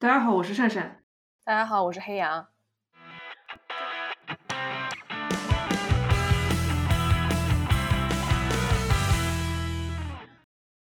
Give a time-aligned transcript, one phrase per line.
[0.00, 1.02] 大家好，我是善善。
[1.44, 2.48] 大家好，我是黑羊。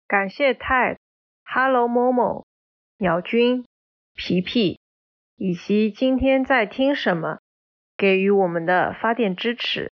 [0.09, 0.99] 感谢泰、
[1.45, 2.45] Hello Momo、
[2.99, 3.65] 鸟君、
[4.15, 4.81] 皮皮
[5.37, 7.39] 以及今天在听什么
[7.97, 9.93] 给予我们的发电支持。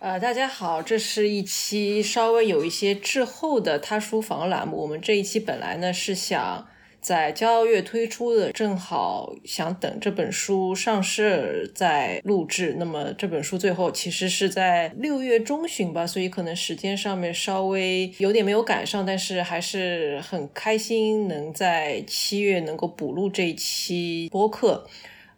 [0.00, 4.76] 呃，大家好，这是一期稍微有一些滞后的他书房栏目。
[4.82, 6.68] 我们这一期本来呢是想
[7.00, 12.76] 在骄傲月推出的，正好想等这本书上市再录制。
[12.78, 24.86] 那么这本书最后其实是在六月中旬吧，所以可能时间上面稍微有点没有赶上，但是还是很开心能在七月能够补录这一期播客。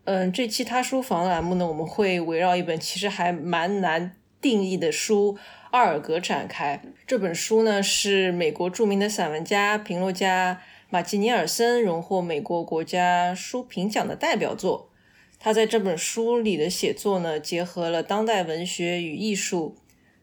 [0.05, 4.16] 嗯，这期他书房栏目呢，我们会围绕一本其实还蛮难。
[4.43, 5.35] 定义的书
[5.71, 6.80] 《阿尔格》展开。
[7.07, 14.91] 这本书呢，是美国著名的散文家、评论家马吉尼尔森荣获美国国家书评奖的代表作。
[15.39, 19.77] 他在这本书里的写作呢，结合了当代文学与艺术，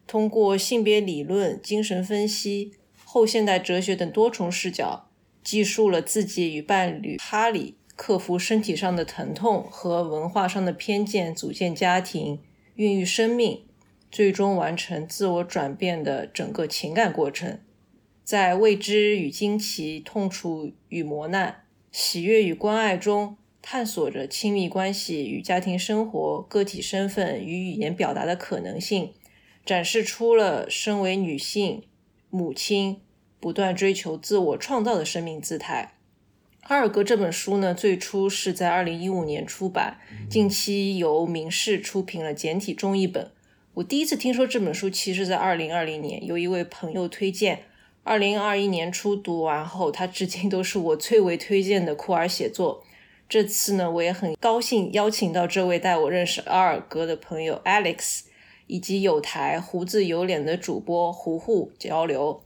[0.06, 5.08] 通过性别理论、精神分析、后现代哲学等多重视角，
[5.42, 12.38] 记述了自己与伴侣哈里克服身体上的疼痛和文化上的偏见，组建家庭、
[12.74, 13.64] 孕育生命。
[14.10, 17.58] 最终完成自我转变的整个情感过程，
[18.28, 29.14] 在未知与惊奇、痛楚与磨难、喜悦与关爱中，探索着亲密关系与家庭生活、个体身份与语言表达的可能性，
[29.64, 31.84] 展示出了身为女性、
[32.28, 33.00] 母亲
[33.40, 35.94] 不断追求自我创造的生命姿态。
[36.68, 43.30] 《哈尔格》这本书呢，最初是在二零一五年出版，近期由明世出品了简体中译本。
[43.72, 47.62] 我第一次听说这本书，其实在二零二零年，由一位朋友推荐。
[48.08, 52.82] 二零二一年初读完后，它至今都是我最为推荐的库尔写作。
[53.28, 58.22] 这次呢，我也很高兴邀请到这位带我认识阿尔戈的朋友 Alex，
[58.66, 62.42] 以及有台胡子有脸的主播胡胡交流。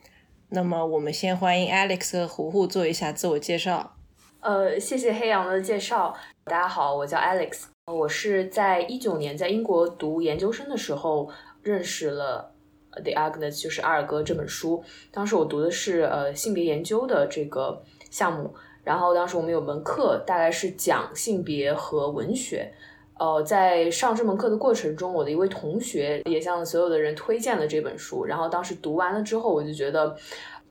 [0.49, 3.95] 那么，我们先欢迎 Alex 和胡胡做一下自我介绍。
[4.41, 6.13] 呃，谢谢黑羊的介绍。
[6.43, 7.67] 大家好，我叫 Alex。
[7.87, 11.31] 我是在一九年在英国读研究生的时候
[11.63, 12.52] 认识了
[12.93, 14.83] 《The Agnes》，就是阿尔戈这本书。
[15.11, 18.55] 当时我读的是呃性别研究的这个项目，
[18.85, 22.73] 然后当时我们有门课，大概是讲性别和文学。
[23.19, 28.25] 呃，在上这门课的过程中，我的一位同学也向所有的人推荐了这本书。
[28.25, 30.17] 然后当时读完了之后，我就觉得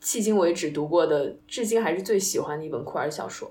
[0.01, 3.49] 迄今为止读过的，至今还是最喜欢的一本库尔小说。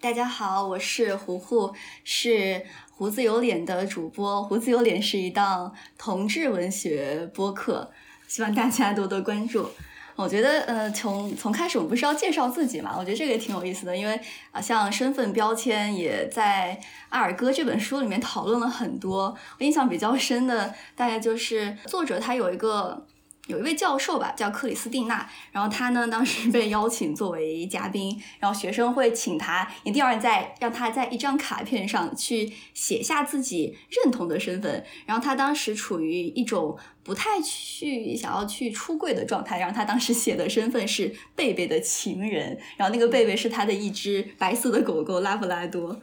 [0.00, 1.72] 大家好，我是胡胡，
[2.04, 2.62] 是
[2.98, 4.42] 胡子有脸的主播。
[4.42, 7.88] 胡子有脸是一档同志文学播客，
[8.26, 9.70] 希望大家多多关注。
[10.16, 12.96] 我觉得，呃，从从开始我们不是要介绍自己嘛？
[12.98, 14.20] 我觉得这个也挺有意思的，因为
[14.50, 16.76] 啊，像身份标签也在
[17.10, 19.32] 《阿尔戈》这本书里面讨论了很多。
[19.60, 23.06] 我印象比较深的，大概就是作者他有一个。
[23.48, 46.00] 有一位教授吧，叫克里斯蒂娜，然后他呢当时 被邀请作为嘉宾，然后学生会请他一定要在让他在一张卡片上去写下自己认同的身份，然后他当时处于一种不太去想要去出柜的状态，然后他当时写的身份是贝贝的情人，然后那个贝贝是他的一只白色的狗狗拉布拉多。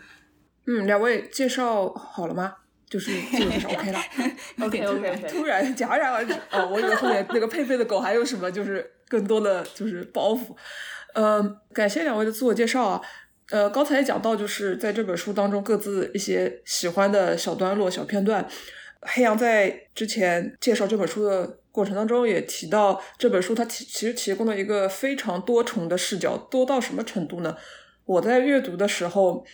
[0.67, 2.55] 嗯，两位介绍好了吗？
[2.95, 3.99] 就是基本上 OK 了，
[4.65, 5.27] OK OK。
[5.27, 10.55] 突然戛然而止哦，我以为后面那个佩佩的狗还有什么，就是更多的就是包袱。
[11.13, 13.01] 呃，感谢两位的自我介绍啊。
[13.49, 18.47] 呃，刚才也讲到就是在这本书当中各自一些喜欢的小段落、小片段。
[19.01, 27.57] 黑羊在之前介绍这本书的过程当中也提到，这本书它提其实提供了一个非常多重的视角，多到什么程度呢？
[28.05, 29.45] 我在阅读的时候。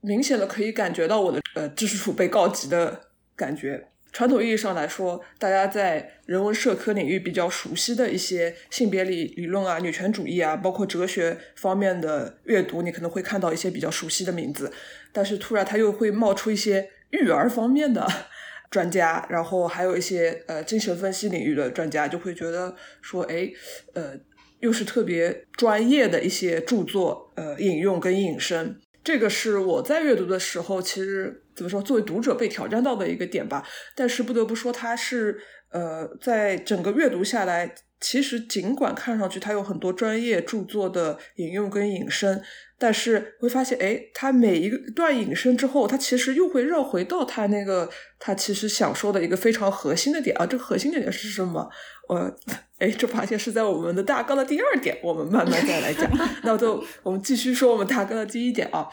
[0.00, 3.88] 明显的可以感觉到我的呃知识储备告急的感觉。
[4.12, 14.72] 传统意义上来说，大家在人文社科领域比较熟悉的一些性别理理论啊、女权主义啊，包括哲学方面的阅读，你可能会看到一些比较熟悉的名字。
[15.12, 18.06] 但是突然他又会冒出一些育儿方面的
[18.70, 23.50] 专家，然后还有一些呃精神分析领域的专家，就会觉得说，哎，
[23.92, 24.14] 呃，
[24.60, 28.80] 又是特别专业的一些著作呃引用跟引申。
[29.06, 33.62] 这个是我在阅读的时候，其实怎么说，作为读者被挑战到的一个点吧。
[33.94, 42.42] 但是不得不说，它是呃，在整个阅读下来，其实尽管看上去它有很多专业著作的引用跟引申，
[42.80, 47.88] 但是会发现，哎，它每一个段引申之后，它其实又会绕回到它那个
[48.18, 50.44] 它其实想说的一个非常核心的点啊。
[50.44, 51.70] 这个核心的点是什么？
[52.08, 52.36] 我
[52.78, 56.10] 哎，这发现是在我们的大纲的第二点，我们慢慢再来讲。
[56.44, 58.86] 那就我们继续说我们大纲的第一点啊，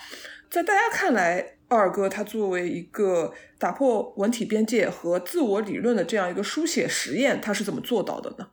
[0.50, 8.48] 在大家看来，二哥他作为一个打破文体边界和自我理论的这样一个书写实验，他是怎么做到的呢？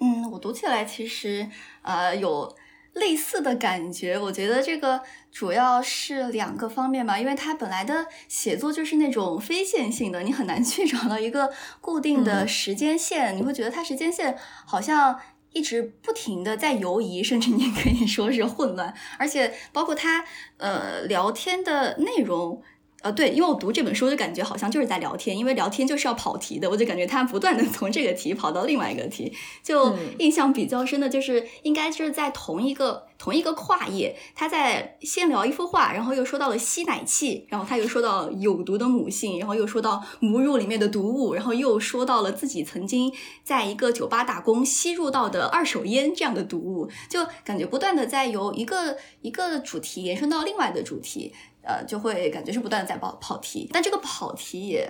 [0.00, 1.48] 嗯，我读起来其实
[1.82, 2.54] 呃有
[2.96, 4.18] 类似的感觉。
[4.18, 5.00] 我觉得这个
[5.30, 15.20] 主要是两个方面吧，因为他本来的写作就是那种非线性的，你很难去找到一个固定的时间线，你会觉得它时间线好像
[15.52, 20.24] 一直不停的在游移，甚至你可以说是混乱，而且包括他
[20.56, 22.62] 呃聊天的内容。
[23.06, 29.32] 呃，对，因为我读这本书就感觉好像就是在聊天，因为聊天就是要跑题的，我就感觉他不断的从这个题跑到另外一个题，
[29.62, 43.12] 就印象比较深的就是应该就是在同一个同一个跨页，他在先聊一幅画，然后又说到了吸奶器，然后他又说到有毒的母性，然后又说到母乳里面的毒物，然后又说到了自己曾经
[43.44, 51.32] 在一个酒吧打工吸入到的二手烟这样的毒物，就感觉不断的在由一个一个主题延伸到另外的主题。
[51.66, 54.88] 呃，就会感觉是不断的在跑跑题，但这个跑题也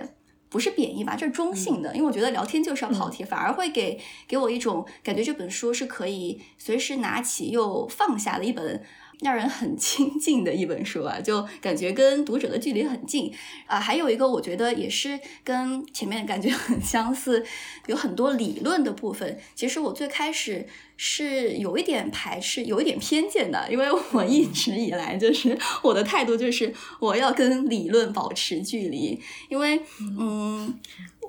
[0.49, 8.83] 不是贬义吧，这是中性的，因为我觉得聊天就是要跑题，反而会给给我一种感觉，这本书是可以随时拿起又放下的一本。
[9.21, 13.33] 让人很亲近的一本书啊，就感觉跟读者的距离很近
[13.65, 13.79] 啊。
[13.79, 17.43] 还有一个，我觉得也是跟前面感觉很相似，
[17.87, 19.39] 有很多理论的部分。
[19.55, 20.67] 其实我最开始
[20.97, 29.81] 是有一点排斥，有一点偏见的，因为我一直以来就是我的态度就是我要跟理论保持距离，因为
[30.19, 30.79] 嗯，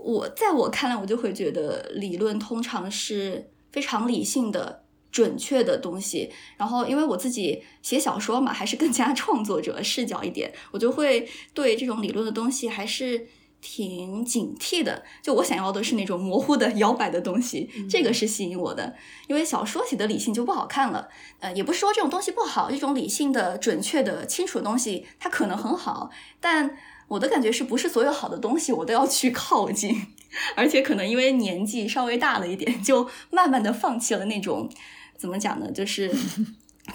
[0.05, 4.85] 我在我看来，我就会觉得理论通常是非常理性的。
[5.11, 13.27] 准确的东西，然后因为我自己写小说嘛，还是更加 创作者视角一点，我就会对这种理论的东西还是
[13.61, 15.03] 挺警惕的。
[15.23, 18.95] 就我想要的是那种模糊的、摇摆的东西，这个是吸引我的。
[19.27, 21.09] 因为小说写的理性就不好看了，
[21.41, 26.77] 呃，也不是说这种东西不好，这种理性的、准确的、清楚的东西它可能很好，但
[27.09, 30.07] 我的感觉是不是所有好的东西我都要去靠近？
[30.55, 34.71] 而且可能因为年纪稍微大了一点，就慢慢的放弃了那种。
[35.19, 35.71] 怎么讲呢？
[35.73, 36.11] 就是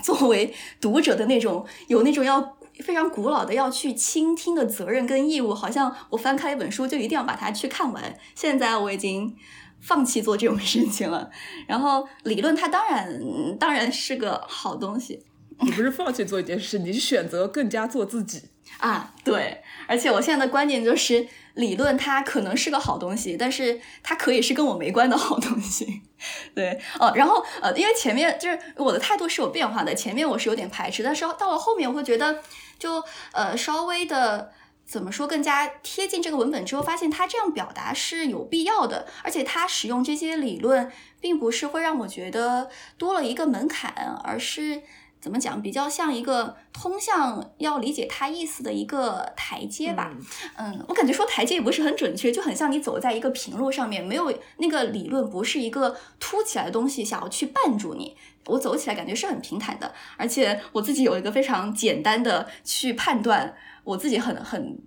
[0.01, 8.17] 作为读者的那种有那种要非常古老的要去倾听的责任跟义务，好像我翻开一本书就一定要把它去看完。
[8.33, 9.35] 现在我已经
[9.79, 11.29] 放弃做这种事情了。
[11.67, 15.23] 然后理论它当然当然是个好东西。
[15.59, 18.41] 你不是放弃做一件事，你是选择更加做自己
[18.79, 19.13] 啊。
[19.23, 19.61] 对，
[19.93, 21.27] 而且我现在的观点就是。
[21.53, 26.01] 理论它可能是个好东西，但是它可以是跟我没关的好东西，
[26.55, 27.13] 对哦。
[27.15, 32.41] 然后呃，因为前面就是我的态度是有变化的，前面我是有点排斥，但是到了后面我会觉得，
[32.79, 33.03] 就
[33.33, 34.51] 呃稍微的
[34.83, 40.91] 怎么说更加贴近这个文本之后，发现他这样表达是有必要的，而且他使用这些理论，
[41.21, 42.67] 并不是会让我觉得
[42.97, 43.93] 多了一个门槛，
[44.23, 44.81] 而是。
[45.23, 45.61] 怎么讲？
[45.61, 50.11] 比较像一个通向要理解它意思的一个台阶吧。
[50.57, 58.17] 嗯，我感觉说台阶也不是很准确，就很像你走在一个平路上面，没有那个理论不是一个凸起来的东西想要去绊住你。
[58.47, 63.55] 我走起来感觉是很平坦的，而且我自己有一个非常简单的去判断
[63.85, 64.77] 我自己很很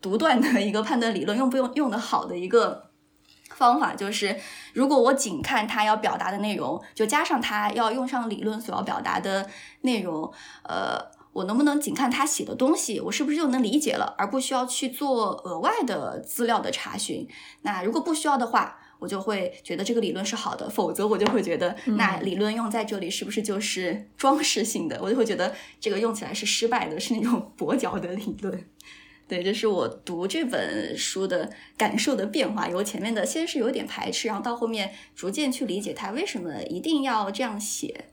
[0.00, 2.87] 独断的一个判断理论，用不用用的好的一个。
[3.54, 4.36] 方法就是，
[4.72, 9.48] 如果我仅看他要表达的内容，就加上他要用上理论所要表达的
[9.80, 10.98] 内容，呃，
[11.32, 17.26] 我能不能仅看他写的东西，我是不是就能理解了，而不需要去做额外的资料的查询？
[17.62, 24.98] 那如果不需要的话，我就会觉得这个理论是好的；否则，我就会觉得 那理论用在这里是不是就是装饰性的？
[25.00, 28.68] 我就会觉得这个用起来是失败的，是那种跛脚的理论。
[29.28, 32.66] 对，这是我读这本书的感受的变化。
[32.66, 38.06] 由前面的先是有点排斥，然后到后面逐渐去理解他为什么一定要这样写。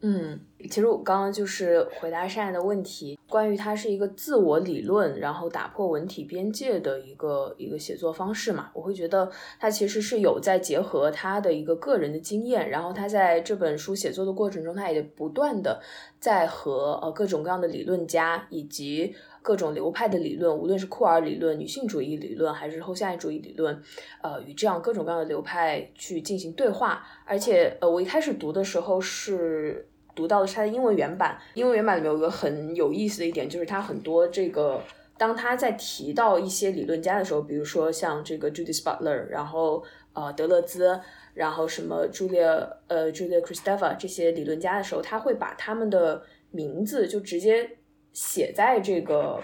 [0.00, 0.38] 嗯，
[0.70, 8.70] 其实我刚刚就是回答善的问题，关于它是一个自我理论，然后打破文体边界的一个一个写作方式嘛。
[8.74, 15.80] 我会觉得他其实是有在结合他的一个个人的经验，然后他在这本书写作的过程中，他也不断的
[16.20, 19.16] 在和呃各种各样的理论家以及。
[19.48, 23.82] 各种流派的理论，无论是库尔理论、女性主义理论，还是后现代主义理论，
[24.20, 27.02] 呃，与这样各种各样的流派去进行对话。
[27.24, 31.38] 而且，呃，我一开始读的时候是读到的是它的英文原版。
[31.54, 34.82] 英文原版里面有个很有意思的一点，就是它很多这个，
[35.16, 41.00] 当他在提到一些理论家的时候，比如说像这个 Judith Butler，然后呃德勒兹。
[41.34, 47.77] 然后什么 Julia 呃 Julia Kristeva 这些理论家的时候，他会把他们的名字就直接
[48.20, 49.40] 写在这个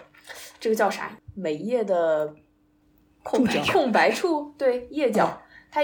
[0.59, 1.16] 这个叫啥？
[1.37, 2.35] 每页的
[3.23, 5.40] 空白空白处，对页角，
[5.71, 5.81] 它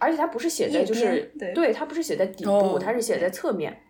[0.00, 1.72] 而且它不是写在就是对。
[1.72, 3.80] 它不是写在底部，它是写在侧面。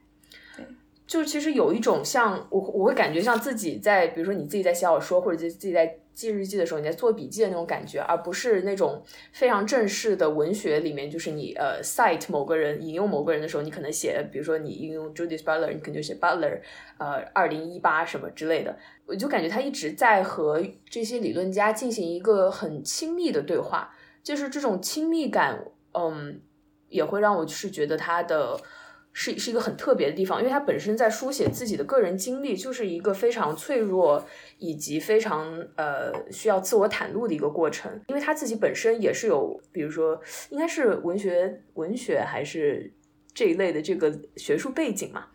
[1.06, 9.02] 就其实有一种像我我会感觉像自己在比如说你自己在写小说或者自自己在记日记的时候你在做笔记的那种感觉，而不是那种
[9.32, 16.60] 非常正式的文学里面，就是你呃 cite 某个人引用某个人的时候，你可能写，比如说你引用 Judith Butler，你可能就写 Butler，
[16.98, 18.76] 呃，二零一八什么之类的。
[19.06, 26.40] 我就感觉他一直在和这些理论家进行一个很亲密的对话，就是这种亲密感，嗯，
[26.88, 28.60] 也会让我是觉得他的。
[29.12, 34.24] 是是一个很特别的地方，因为他本身在书写自己的个人经历，就是一个非常脆弱
[34.58, 38.00] 以及非常呃需要自我袒露的一个过程。
[38.08, 42.92] 因为他自己本身也是有，比如说应该是文学文学还是
[43.34, 45.26] 这一类的这个学术背景嘛，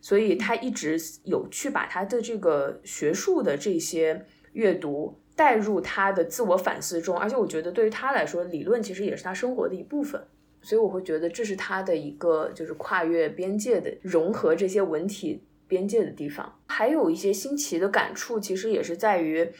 [0.00, 10.26] 所以他一直有去把他的这个学术的这些阅读带入他的自我反思中，而且我觉得对于他来说，理论其实也是他生活的一部分。
[10.68, 16.60] 所以我会觉得这是他的一个就是跨越边界的融合这些文体边界的地方。
[16.66, 19.50] 还有一些新奇的感触，其实也是在于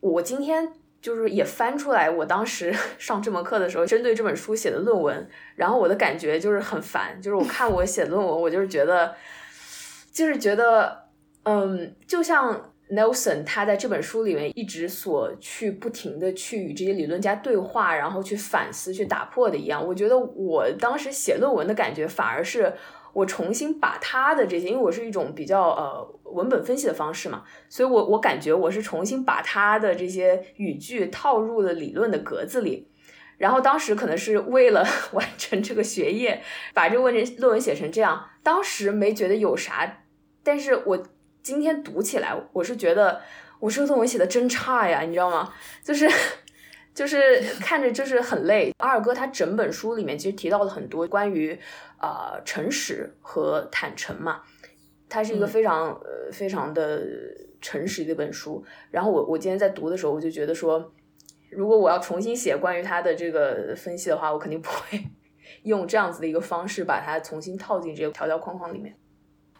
[0.00, 5.26] 我今天就是也翻出来我当时 上这门课的时候针对这本书写的论文，
[5.56, 9.14] 然后我的感觉就是很烦，就是我看我写论文，我就是觉得
[10.12, 11.04] 就是觉得
[11.44, 12.69] 嗯，就像。
[12.92, 19.86] Nelson 他在这本书里面一直所去不停的去与这些理论家对话，然后去反思、去打破的一样。
[19.86, 22.72] 我觉得我当时写论文的感觉，反而是
[23.12, 32.88] 我重新把他的这些，因为我是一种比较呃文本分析的方式嘛，所以我我感觉我是重新把他的这些语句套入了理论的格子里。
[33.38, 36.42] 然后当时可能是为了 完成这个学业，
[36.74, 40.02] 把这个论文论文写成这样，当时没觉得有啥，
[40.42, 41.06] 但是我。
[41.42, 43.20] 今天读起来，我是觉得
[43.58, 45.52] 我这个论文写的真差呀，你知道吗？
[45.82, 46.08] 就是
[46.94, 48.72] 就是看着就是很累。
[48.78, 51.58] 阿尔戈他整本书里面其实提到了很多关于
[52.00, 54.42] 呃诚实和坦诚嘛，
[55.08, 57.02] 它是一个非常呃非常的
[57.60, 58.62] 诚实的一本书。
[58.90, 60.92] 然后我我今天在读的时候，我就觉得说，
[61.50, 65.02] 如果我要重新写关于他的这个分析的话，我肯定不会
[65.64, 68.94] 用这样子的一个方式把它重新套进这个条条框框里面。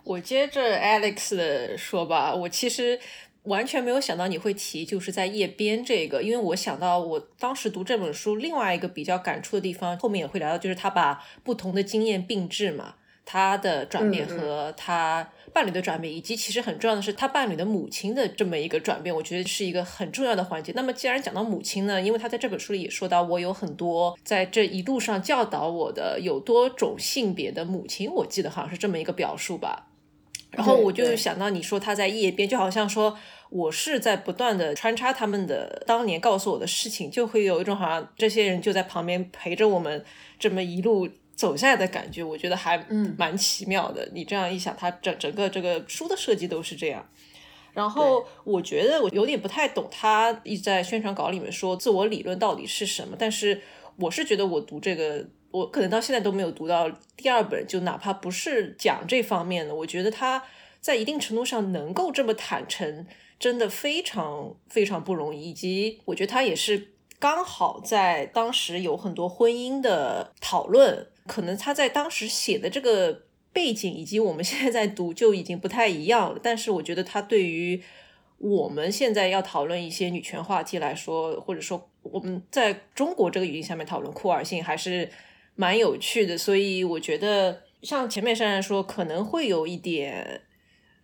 [0.04, 2.98] 我接着 Alex 的说吧，我其实
[3.44, 20.72] 完全没有想到你会提，就是在夜边这个，因为我想到我当时读这本书另外一个比较感触的地方，后面也会聊到，就是他把不同的经验并置嘛，他的转变和他伴侣的转变，以及其实很重要的是他伴侣的母亲的这么一个转变，我觉得是一个很重要的环节。
[20.76, 29.86] 那么既然讲到母亲呢，因为他在这本书里也说到，我有很多在这一路上教导我的有多种性别的母亲，我记得好像是这么一个表述吧。
[30.52, 33.16] 然后我就想到你说他在夜边，就好像说
[33.50, 40.04] 我是在不断的穿插他们的当年告诉我的事情，就会有一种好像这些人就在旁边陪着我们
[40.38, 42.24] 这么一路走下来的感觉。
[42.24, 42.84] 我觉得还
[43.16, 44.08] 蛮奇妙的。
[44.12, 47.08] 你这样一想，他整整个这个书的设计都是这样。
[47.72, 53.62] 然后我觉得我有点不太懂他一直在宣传稿里面说自我理论到底是什么，但是
[53.96, 55.24] 我是觉得我读这个。
[55.50, 60.42] 我可能到现在都没有读到第二本，就哪怕不是讲这方面的，我觉得他
[60.80, 63.04] 在一定程度上能够这么坦诚，
[63.38, 65.50] 真的非常非常不容易。
[65.50, 76.38] 以及我觉得他也是刚好在当时有很多婚姻的讨论，可能他在当时写的这个背景以及我们 现在在读就已经不太一样了。
[76.40, 77.82] 但是我觉得他对于
[78.38, 85.10] 我们现在要讨论一些女权话题来说，或者说我们在中国这个语境下面讨论酷儿性，还是。
[85.60, 90.40] 蛮有趣的，所以我觉得像前面珊珊说，可能会有一点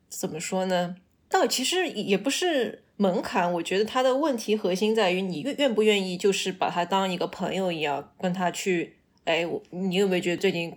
[0.08, 0.96] 怎么说呢？
[1.28, 8.96] 倒其实也不是门槛，我觉得他的问题核心在于你愿愿不愿意，就是把他当一个朋友一样跟他去。
[9.24, 10.72] 哎，我你有没有觉得最近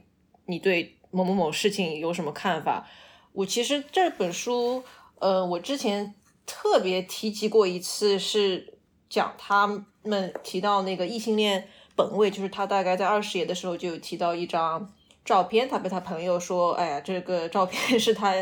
[0.47, 2.85] 你对某某某事情有什么看法？
[3.31, 4.83] 我其实这本书，
[5.19, 6.13] 呃，我之前
[6.45, 8.77] 特别提及过一次，是
[9.09, 11.69] 讲他们提到那个异性恋。
[11.99, 14.89] 本位就是他大概在二十页的时候就提到一张
[15.25, 18.33] 照片，他被他朋友说：“哎呀，这个照片是他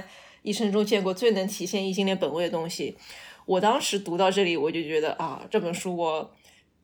[0.44, 2.96] 一生中见过最能体现异性恋本位的东西。”
[3.48, 6.32] 我当时读到这里，我就觉得啊，这本书我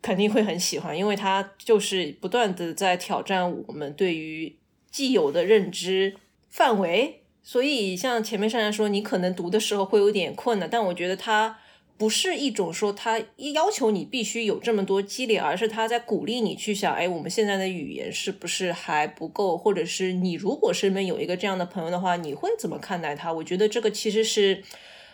[0.02, 4.58] 肯定会很喜欢，因为它就是不断的在挑战我们对于
[4.90, 6.16] 既有的认知
[6.50, 7.22] 范围。
[7.44, 11.60] 所以像前面上来说，你可能读的时候会有点困难，但我觉得它
[11.98, 13.20] 不是一种说他
[13.54, 23.32] 要求你必须有这么多积累，而是他在鼓励你去想，哎，我们现在的语言是不是还不够，或者是你如果身边有一个这样的朋友的话，你会怎么看待他？
[23.32, 24.64] 我觉得这个其实是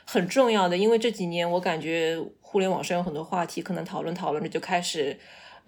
[0.05, 5.17] 很重要的，因为这几年我感觉互联网上有很多话题，可能讨论讨论着就开始。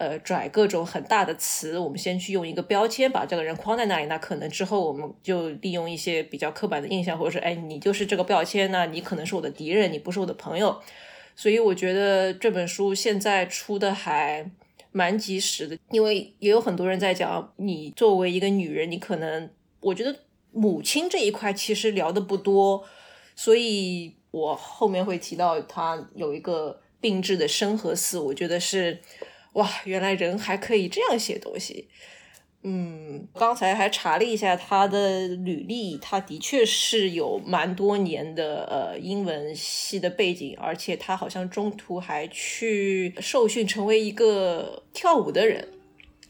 [0.02, 10.82] 呃，拽各种很大的词，我们先去用一个标签把这个人框在那里，那可能之后我们就利用一些比较刻板的印象，或者说，哎，你就是这个标签那你可能是我的敌人，你不是我的朋友。
[11.36, 14.50] 所以我觉得这本书现在出的还
[14.92, 19.48] 蛮及时的，因为也有很多人在讲，你作为一个女人，你可能
[19.82, 20.16] 我觉得
[20.52, 22.84] 母亲这一块其实聊的不多，
[23.36, 29.00] 所以我后面会提到他有一个并置的生和死，我觉得是。
[29.54, 31.90] 哇，原来人还可以这样写东西。
[32.64, 45.68] 嗯，刚才还查了一下他的履历，他的确是有蛮多年的呃英文系的背景，而且他好像中途还去受训成为一个跳舞的人，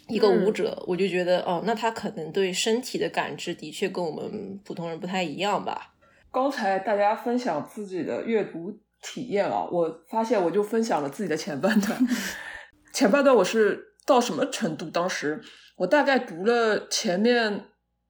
[0.07, 0.81] 一个舞者。
[0.87, 5.93] 我就觉得哦，那他可能对身体的感知的确跟我们普通人不太一样吧。
[6.31, 8.73] 刚才大家分享自己的阅读
[9.03, 12.07] 体验啊，我发现我就分享了自己的前半段。
[13.01, 14.87] 前半段我是到什么程度？
[14.87, 15.41] 当时
[15.75, 17.65] 我大概读了前面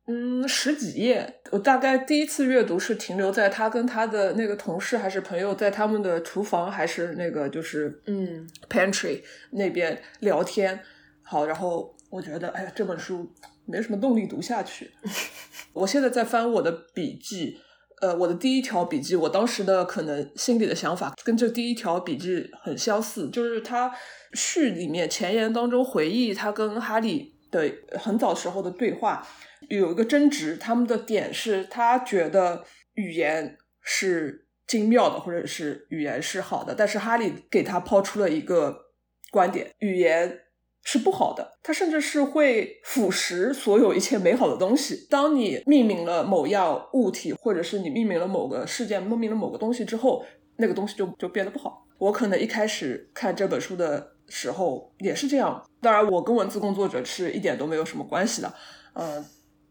[0.05, 9.21] 嗯十几页，我大概第一次阅读是停留在他跟他的那个同事还是朋友在他们的厨房还是那个就是嗯 pantry
[9.51, 10.77] 那边聊天。
[11.23, 13.31] 好，然后我觉得哎呀这本书
[13.65, 14.91] 没什么动力读下去。
[15.71, 17.61] 我现在在翻我的笔记。
[18.01, 23.93] 呃，我的第一条笔记，我当时的可能心里的想法跟这第一条笔记很相似，就是他
[24.33, 29.25] 序里面前言当中回忆他跟哈利的很早时候的对话，
[29.69, 32.63] 有一个争执，他们的点是他觉得
[32.95, 38.87] 语言是精妙的，或者是语言是好的，但是哈利给他抛出了一个
[39.31, 40.39] 观点，语言。
[40.83, 45.07] 是不好的，它甚至是会腐蚀所有一切美好的东西。
[45.09, 50.25] 当你命名了某样物体，或者是你命名了某个事件，命名了某个东西之后，
[50.57, 51.85] 那个东西就就变得不好。
[51.99, 58.51] 我可能一开始看这本书的时候也是这样，当然我跟文字工作者是一点都没有什么关系的，
[58.95, 59.23] 嗯，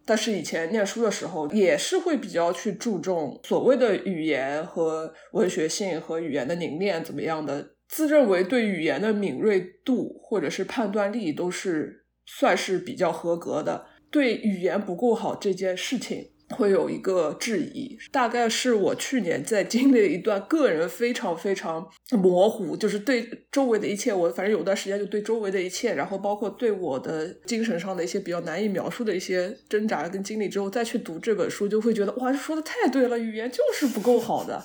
[0.06, 7.70] 但是以前念书的时候也是会比较去注重所谓的语言和文学性和语言的凝练怎么样的。
[7.90, 17.98] 自认为对语言的敏锐度或者是判断力都是算是比较合格的，对语言不够好这件事情会有一个质疑。
[18.12, 34.64] 大概是我去年在经历一段个人非常非常模糊，就是对周围的一切，我反正有段时间就对周围的一切，然后包括对我的精神上的一些比较难以描述的一些挣扎跟经历之后，再去读这本书，就会觉得哇，说的太对了，语言就是不够好的。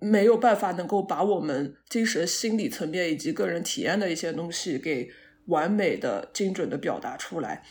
[0.00, 5.08] 没有办法能够把我们精神心理层面以及个人体验的一些东西给
[5.46, 7.62] 完美的、精准的表达出来。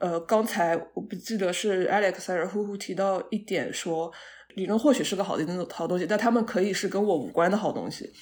[0.00, 4.12] 呃，刚才我不记得是 Alex 还是呼呼提到一点，说
[4.54, 8.12] 理论或许是个好的那种好东西，但他们可以是跟我无关的好东西。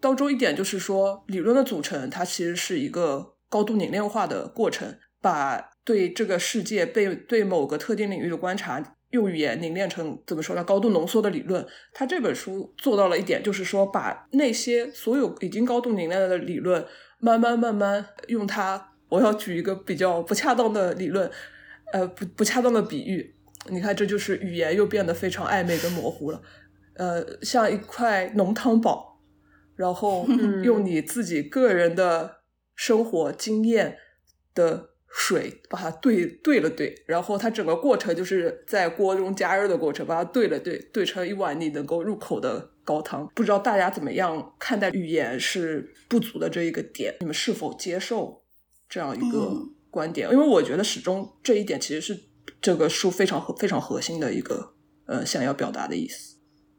[0.00, 8.96] 当中一点就是说，理论的组成它其实是一个高度凝练化的过程，把对这个世界被对某个特定领域的观察。
[9.12, 10.64] 用语言凝练成怎么说呢？
[10.64, 16.84] 高度浓缩的理论，他这本书做到了一点，就是说把那些所有已经高度凝练的理论，
[17.18, 18.94] 慢慢慢慢用它。
[19.10, 21.30] 我要举一个比较不恰当的理论，
[21.92, 23.34] 呃，不不恰当的比喻。
[23.68, 26.40] 你看，这就是语言又变得非常暧昧跟模糊了。
[26.94, 29.20] 呃，像一块浓汤宝，
[29.76, 30.26] 然后
[30.64, 32.38] 用你自己个人的
[32.74, 33.98] 生活经验
[34.54, 34.91] 的。
[35.14, 43.30] 水把它兑兑了兑，然后它整个过程就是在锅中加热的过程，把它兑了兑，兑成一碗你能够入口的高汤。
[43.34, 47.14] 不知道大家怎么样看待语言是不足的这一个点？
[47.20, 48.42] 你们是否接受
[48.88, 49.54] 这样一个
[49.90, 50.30] 观点？
[50.30, 52.18] 因为我觉得始终这一点其实是
[52.60, 54.74] 这个书非常核非常核心的一个
[55.06, 56.36] 呃想要表达的意思。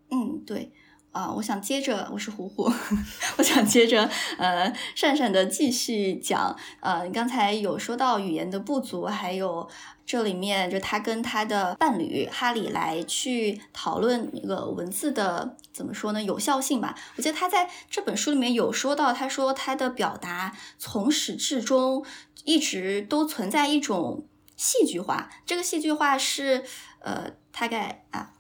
[0.09, 0.71] 嗯，对。
[1.13, 2.63] 啊，我想接着，我是虎虎，
[3.37, 9.69] 我想接着，呃，善善的继续讲，呃，你刚才有说到语言的不足，还有
[10.07, 16.95] 这里面就他跟他的伴侣哈里来去讨论那个文字的怎么说呢，有效性吧？
[17.15, 22.03] 我记得他在这本书里面有说到，他说他的表达从始至终
[22.43, 24.25] 一直都存在一种
[24.57, 26.63] 戏剧化，这个戏剧化是，
[27.01, 28.31] 呃，大概啊。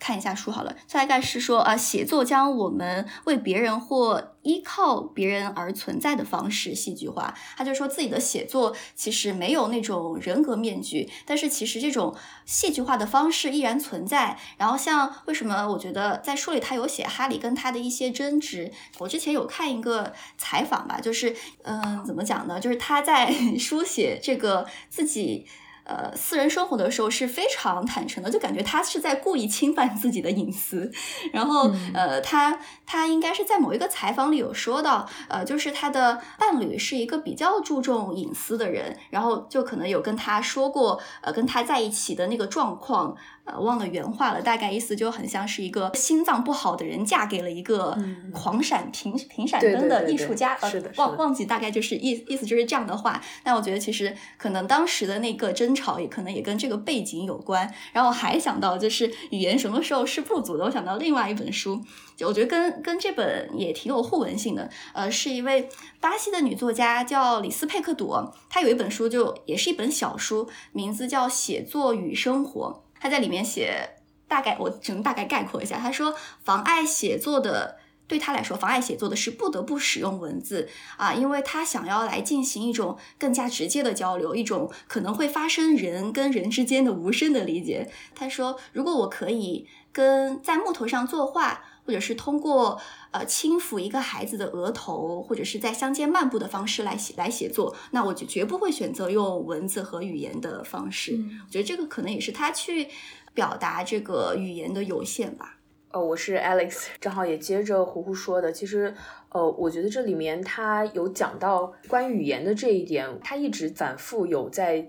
[0.00, 7.34] 看一下书好了，大概是说啊，写作将我们为别人或依靠别人而存在的方式戏剧化。
[7.56, 14.38] 他就说自己的写作其实没有那种人格面具，但是其实这种戏剧化的方式依然存在。
[14.56, 22.58] 然后像为什么我觉得在书里他有写哈利跟他的一些争执，我之前有看一个采访吧，就是嗯，怎么讲呢？
[22.58, 25.46] 就是他在 书写这个自己。
[25.90, 30.88] 呃，私人生活的时候是非常坦诚的，就感觉他是在故意侵犯自己的隐私。
[31.32, 43.16] 然后，呃，他他应该是在某一个采访里有说到，呃，就是他的伴侣是一个比较注重隐私的人，然后就可能有跟他说过，呃，跟他在一起的那个状况。
[43.58, 47.96] 忘了原话了，大概意思就很像是一个心脏不好的人嫁给了一个
[48.32, 53.20] 狂闪频频闪灯的艺术家，呃，忘忘记大概就是意意思就是这样的话。
[53.42, 57.72] 但我觉得其实可能当时的那个争吵也可能也跟这个背景有关。
[57.92, 61.80] 然后还想到就是语言什么时候是不足的，我想到另外一本书，
[62.16, 64.68] 就我觉得跟跟这本也挺有互文性的。
[64.92, 65.68] 呃，是一位
[66.00, 72.82] 巴西的女作家叫李斯佩克朵，她有一本书就也是一本小书，名字叫《写作与生活》。
[73.00, 73.96] 他在里面写，
[74.28, 75.78] 大概我只能大概概括一下。
[75.78, 87.90] 他说，妨碍写作的，对他来说，妨碍写作的是不得不使用文字啊，因为他想要来进行一种更加直接的交流，一种可能会发生人跟人之间的无声的理解。
[88.14, 101.12] 他说，如果我可以跟在木头上作画，或者是通过呃轻抚一个孩子的额头，或者是在乡间漫步的方式来写来写作，那我就绝不会选择用文字和语言的方式。
[101.46, 102.88] 我觉得这个可能也是他去
[103.34, 105.56] 表达这个语言的有限吧。
[105.92, 108.52] 呃，我是 Alex，正好也接着胡胡说的。
[108.52, 108.94] 其实，
[109.30, 114.88] 呃，我觉得这里面他有讲到关于语言的这一点，他一直反复有在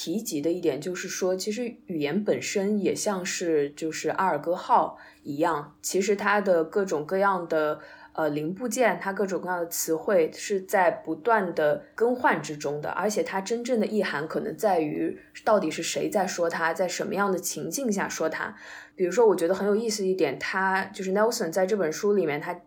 [0.00, 4.96] 提及的一点，就是说，其实语言本身也像是就是阿尔戈号。
[5.24, 7.80] 一样，其实它的各种各样的
[8.12, 18.54] 呃零部件，它各种各样的词汇是在不断的更换之中的，而且它真正的意涵可能在于到底是谁在说它，在什么样的情境下说它。
[18.94, 22.58] 比如说，我觉得很有意思一点，他就是 Nelson 在这本书里面，他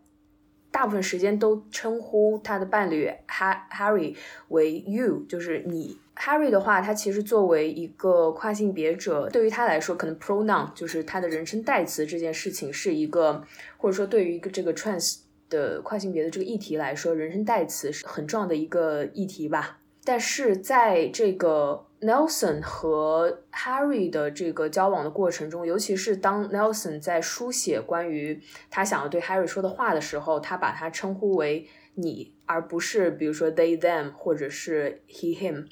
[0.70, 4.18] 大部分时间都称呼他的伴侣 Harry
[4.50, 6.01] 为 you，就是你。
[6.24, 13.44] Harry 的话，他其实作为一个跨性别者，对于他来说，可能 pronoun 就是他的人称代词这件事情是一个，
[13.78, 19.80] 或者说对于一个这个 trans 的跨性别的这个议题来说，人称代词是很重要的一个议题吧。
[20.04, 35.66] 但是在这个 Nelson 和 Harry 的这个交往的过程中，尤其是当 Nelson 在书写关于他想要对 Harry 说的话的时候，他把他称呼为你，而不是比如说 they them 或者是 he him。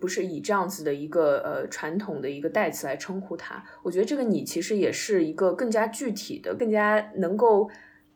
[0.00, 7.68] 不是以这样子的一个呃传统的一个代词来称呼他，我觉得这个你其实也是一个更加具体的、更加能够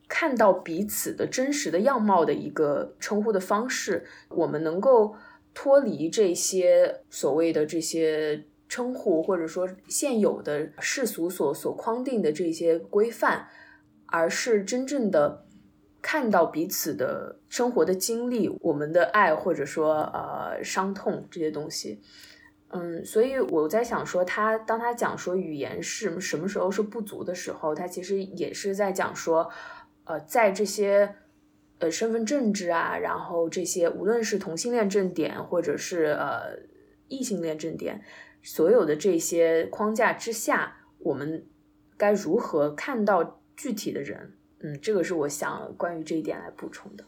[0.08, 4.04] 看到彼此的真实的样貌的一个称呼的方式。
[4.28, 5.14] 我们能够
[5.54, 13.48] 脱离这些所谓的这些称呼，或者说现有的世俗所所框定的这些规范，
[14.06, 15.41] 而是真正的。
[16.02, 22.02] 看到彼此的生活的经历，我们的爱或者说呃伤痛这些东西，
[22.70, 29.48] 嗯，所以我在想说，他当他讲说语言是什么时候是不足的时候，他其实也是在讲说，
[30.04, 31.14] 呃，在这些
[31.78, 36.58] 呃身份政治啊，然后这些无论是同性恋正点或者是呃
[37.06, 38.02] 异性恋正点，
[38.42, 41.46] 所有的这些框架之下，我们
[41.96, 44.32] 该如何看到具体的人？
[44.62, 47.04] 嗯，这个是我想关于这一点来补充的。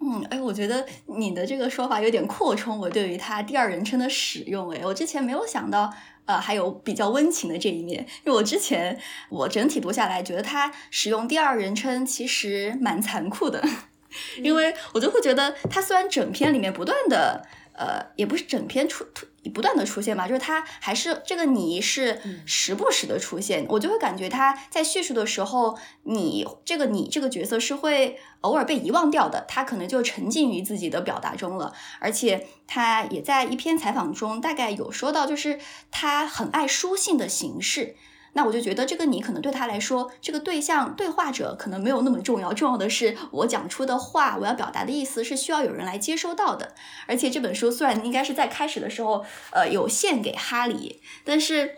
[0.00, 4.70] 嗯，哎，我觉得你的这个说法有点扩充我对于他第二人称的使用。
[4.70, 5.92] 哎，我之前没有想到，
[6.24, 8.04] 呃，还有比较温情的这一面。
[8.24, 13.62] 因为我之前我整体读下来，觉得他使用第二人称其实蛮残酷的，
[14.42, 17.46] 因为我就会觉得他虽然整篇里面不断的。
[17.74, 35.58] 呃，也不是整篇出出不断的出现吧，就是他还是这个你是时不时的出现，我就会感觉他在叙述的时候，你这个你这个角色是会偶尔被遗忘掉的，他可能就沉浸于自己的表达中了，而且他也在一篇采访中大概有说到，就是
[35.90, 37.96] 他很爱书信的形式。
[38.34, 46.74] 那我就觉得这个你可能对他来说，这个对象对话者可能没有那么重要，重要的是我讲出的话，我要表达的意思是需要有人来接收到的。
[47.06, 51.76] 而且这本书虽然应该是在开始的时候，呃，有献给哈里，但是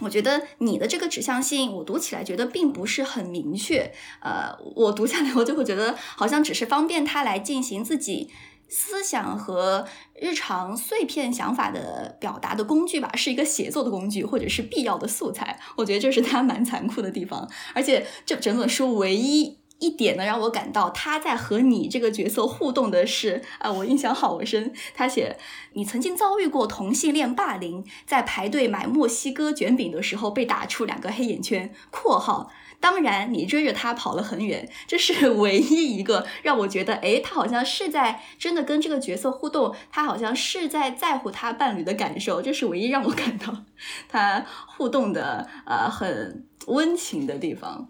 [0.00, 3.92] 我觉得你的这个指向性，我读起来觉得并不是很明确。
[4.20, 8.30] 呃，我读下来我就会觉得好像只是方便他来进行自己
[8.68, 9.86] 思想和
[10.20, 15.58] 日常碎片想法的表达的工具吧，是一个写作的工具，或者是必要的素材。
[15.76, 17.48] 我觉得这是他蛮残酷的地方。
[17.74, 24.72] 而且这整本书唯一一点呢，让我感到他在和你这个角色互动的是，啊，我印象好深。
[24.94, 25.36] 他写
[25.74, 32.50] 你曾经遭遇过同性恋霸凌，在排队买墨西哥卷饼的时候被打出两个黑眼圈（括号）。
[32.80, 43.64] 当然，你追着他跑了很远，这是 唯一一个让我觉得，哎，他好像是在真的跟这个角色互动，他好像是在在乎他伴侣的感受，这是唯一让我感到
[44.08, 47.88] 他互动的呃很温情的地方。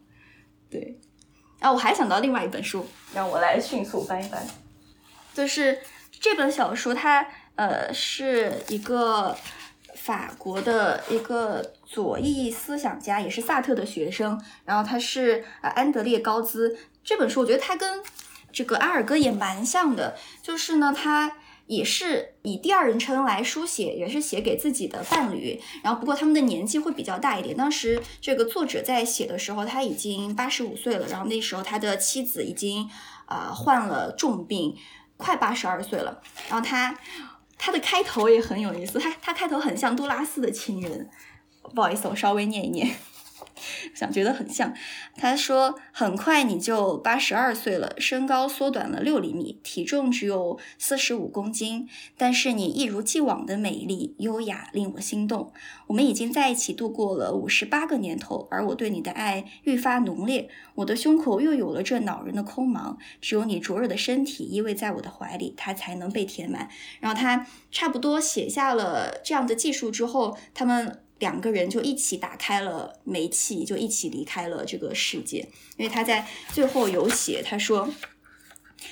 [0.70, 0.98] 对，
[1.60, 4.46] 啊，我还想到另外一本书，让我来迅速翻一翻，
[5.34, 5.80] 就是
[6.20, 9.36] 这本小说，它呃是一个。
[10.04, 16.76] 法国的一个左翼思想家，也是萨特的学生，然后他是呃安德烈高兹。
[17.02, 18.02] 这本书我觉得他跟
[18.52, 21.32] 这个阿尔戈也蛮像的，就是呢，他
[21.68, 25.58] 也是以第二人称来书写，也是写给自己的伴侣。
[25.82, 27.56] 然后不过他们的年纪会比较大一点。
[27.56, 32.90] 当时这个作者在写的时候，他已经八十五岁了，然后那时候他的妻子已经
[33.24, 34.76] 啊患了重病，
[35.16, 36.20] 快八十二岁了。
[36.50, 36.94] 然后他。
[37.58, 41.08] 它的开头也很有意思，它它开头很像杜拉斯的情人，
[41.74, 42.94] 不好意思，我稍微念一念。
[43.94, 44.74] 想觉得很像，
[45.16, 55.52] 他说很快你就八十二岁了，身高缩短了六厘米，体重只有四十五公斤，但是你一如既往的美丽优雅，令我心动。
[55.86, 66.68] 我们已经在一起度过了五十八个年头，而我对你的爱愈发浓烈，我的胸口又有了这恼人的空茫，只有你灼热的身体依偎在我的怀里，它才能被填满。
[67.00, 71.03] 然后他差不多写下了这样的记述之后，他们。
[71.20, 75.48] 两个人就一起打开了煤气，就一起离开了这个世界。
[75.76, 77.88] 因为他在最后有写，他说：“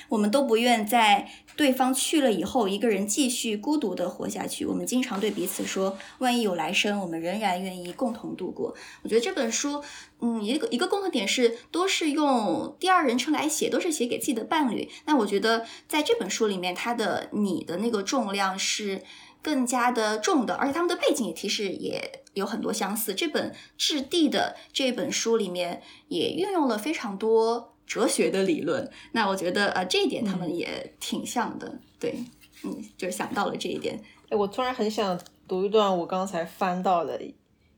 [0.09, 4.65] 我们都不愿在对方去了以后，一个人继续孤独的活下去。
[4.65, 9.83] 我们经常对彼此说，万一有来生，我们仍然愿意共同度过。”我觉得这本书，
[10.21, 14.89] 嗯，一个一个共同点是，都是用第二人称来写，都是写给自己的伴侣。
[15.05, 19.03] 那我觉得在这本书里面，它的你的那个重量是。
[19.43, 23.13] 更加的重的，而且他们的背景也提示也有很多相似。
[23.13, 28.89] 这本《质地》的这本书里面也运用了非常多哲学的理论。
[29.11, 31.77] 那我觉得呃这一点他们也挺像的。
[31.99, 32.15] 对，
[32.63, 34.01] 嗯，就是想到了这一点。
[34.29, 37.21] 哎，我突然很想读一段我刚才翻到的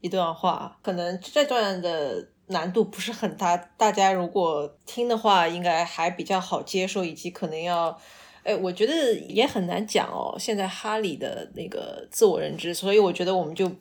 [0.01, 7.99] 一段话，可能这段的难度不是很大，大家如果听的话，应该还比较好接受，以及可能要。
[8.45, 10.37] 哎，我觉得也很难讲哦。
[10.37, 13.71] 现在哈利的那个自我认知，所以我觉得我们就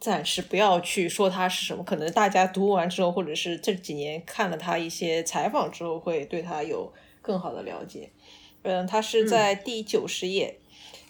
[0.00, 1.84] 暂时不要去说他是什么。
[1.84, 8.08] 可能大家读完之后，或者是这几年看了他一些采访之后，会对他有更好的了解。
[8.62, 10.58] 嗯，他是在第九十页，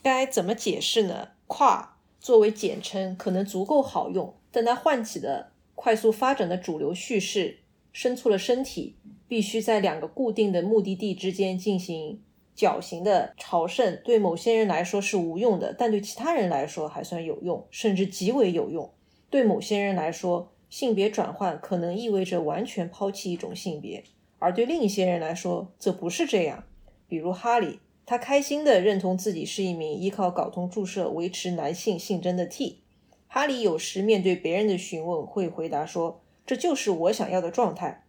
[0.02, 1.28] 该怎么解释呢？
[1.46, 7.58] 跨作为简称可能足够好用，但它唤起的快速发展的主流叙事，
[7.92, 8.96] 伸出了身体，
[9.28, 12.20] 必须在两个固定的目的地之间进行。
[12.54, 18.90] 绞刑的朝圣对某些人来说是无用的，但对其他人来说还算有用，甚至极为有用。
[19.28, 24.04] 对某些人来说，性别转换可能意味着完全抛弃一种性别，
[24.38, 26.64] 而对另一些人来说则不是这样。
[27.08, 32.82] 比如哈利，他开心地认同自己是一名依靠睾酮注射维持男性性征的 T。
[33.26, 38.04] 哈利有时面对别人的询问会回答说：“这就是我想要的状态。”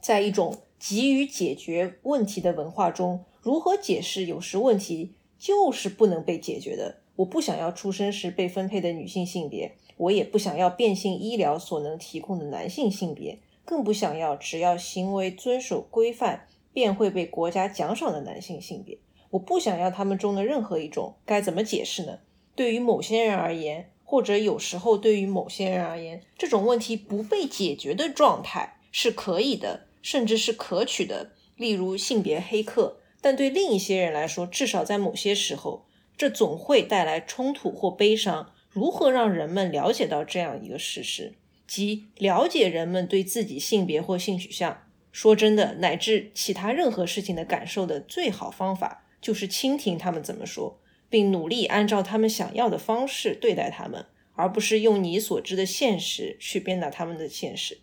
[0.00, 3.24] 在一种急于解决问题的文化中。
[3.42, 7.00] 如何解释有时问题就是不能被解决的？
[7.16, 18.96] 我不想要出生时被分配的女性性别，我也不想要变性医疗所能提供的男性性别，更不想要只要行为遵守规范便会被国家奖赏的男性性别。
[19.30, 21.16] 我不想要他们中的任何一种。
[21.26, 22.20] 该怎么解释呢？
[22.54, 31.32] 对于某些人而言，或者有时候对于某些人而言，这种问题不被解决的状态是可以的，甚至是可取的。
[31.56, 32.98] 例如性别黑客。
[33.22, 35.86] 但对另一些人来说，至少在某些时候，
[36.18, 38.52] 这总会带来冲突或悲伤。
[38.68, 41.34] 如何让人们了解到这样一个事实，
[41.66, 44.82] 即了解人们对自己性别或性取向、
[45.12, 57.78] 说真的乃至其他任何事情的感受的最好方法，就是倾听他们怎么说，并努力按照他们想要的方式对待他们，而不是用你所知的现实去鞭打他们的现实。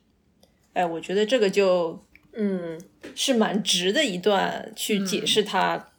[0.74, 2.04] 哎，我觉得这个就。
[2.34, 2.80] 嗯，
[3.16, 5.90] 是蛮直的一段去解释他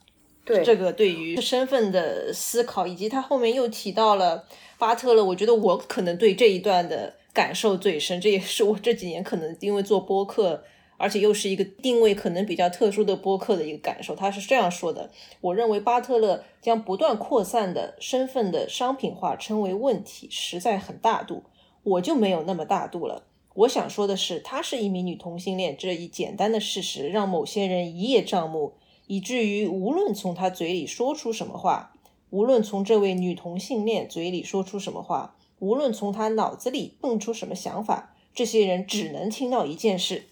[0.44, 4.44] 对这个对于身份的思考，以及他后面又提到了
[4.78, 5.24] 巴特勒。
[5.24, 10.62] 我觉得我可能对这一段的感受最深，这也是我这几年可能因为做播客
[10.96, 14.14] 而且又是一个定位可能比较特殊的播客的一个感受。
[14.14, 21.42] 他是这样说的：我认为巴特勒将不断扩散的身份的商品化称为问题，实在很大度。
[21.82, 23.22] 我就没有那么大度了。
[23.54, 28.74] 我想说的是，她是一名女同性恋这一简单的事实，让某些人一叶障目，
[29.08, 31.92] 以至于无论从她嘴里说出什么话，
[32.30, 40.28] 无论从这位女同性恋嘴里说出什么话，无论从她脑子里蹦出什么想法，这些人只能听到一件事。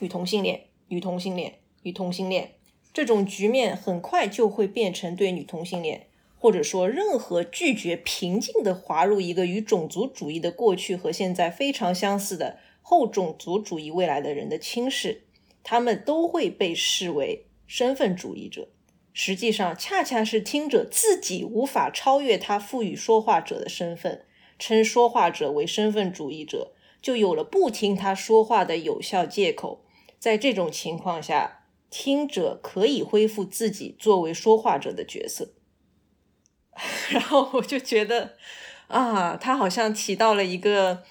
[0.00, 2.54] 女同性恋，女同性恋，女同性恋，
[2.92, 6.07] 这种局面很快就会变成对女同性恋，
[6.38, 15.24] 或者说任何拒绝平静地滑入一个与种族主义的过去和现在非常相似的后种族主义未来的人的轻视。
[15.64, 18.68] 他们都会被视为身份主义者。
[19.12, 24.24] 实际上，恰恰是听者自己无法超越他赋予说话者的身份，
[24.58, 26.72] 称说话者为身份主义者，
[27.02, 29.84] 就有了不听他说话的有效借口。
[30.20, 35.50] 在这种情况下，听者可以恢复自己作为说话者的角色。
[37.10, 38.36] 然后我就觉得，
[38.86, 41.02] 啊，他好像提到了一个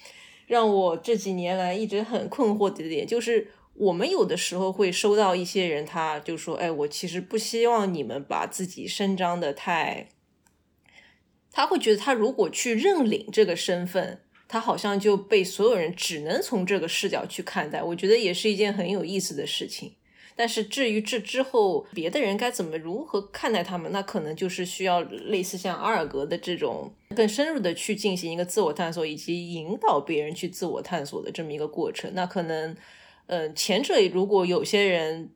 [0.48, 10.10] 让我这几年来一直很困惑的点，就是我们有的时候会收到一些人，他就说：“哎，我其实不希望你们把自己伸张的太……”
[11.52, 14.22] 他会觉得，他如果去认领这个身份。
[14.50, 19.96] 他好像就被所有人只能从这个视角去看待，我觉得也是一件很有意思的事情。
[20.38, 32.12] 但是至于这之后别的人该怎么如何看待他们，那可能就是需要类似像阿尔格的这种更深入的去进行一个自我探索，以及引导别人去自我探索的这么一个过程。
[32.14, 32.78] 那可能，
[33.26, 35.32] 呃，前者如果有些人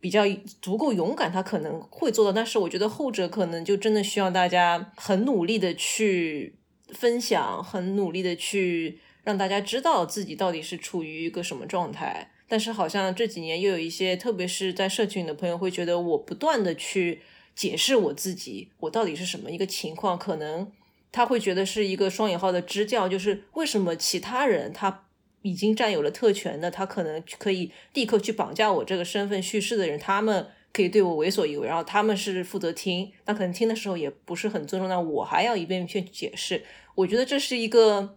[0.00, 0.24] 比较
[0.60, 2.32] 足够勇敢，他可能会做到。
[2.32, 6.58] 但是我觉得后者可能就真的需要大家很努力的去。
[6.92, 17.22] 分享很努力的去让大家知道自己到底是处于一个什么状态，但是好像这几年又有一些，特别是在社群的朋友会觉得我不断的去
[17.54, 20.70] 解释我自己，我到底是什么一个情况，可能
[21.10, 25.04] 他会觉得是一个双引号的支教，就是为什么其他人他
[25.40, 30.48] 已经占有了特权的，他可能可以立刻去绑架我这个身份叙事的人，他们。
[30.74, 36.64] 可以对我为所欲为，然后他们是负责听，那可能听的时候也不是很尊重，那我还要一遍一遍去解释。
[36.94, 38.16] 我觉得这是一个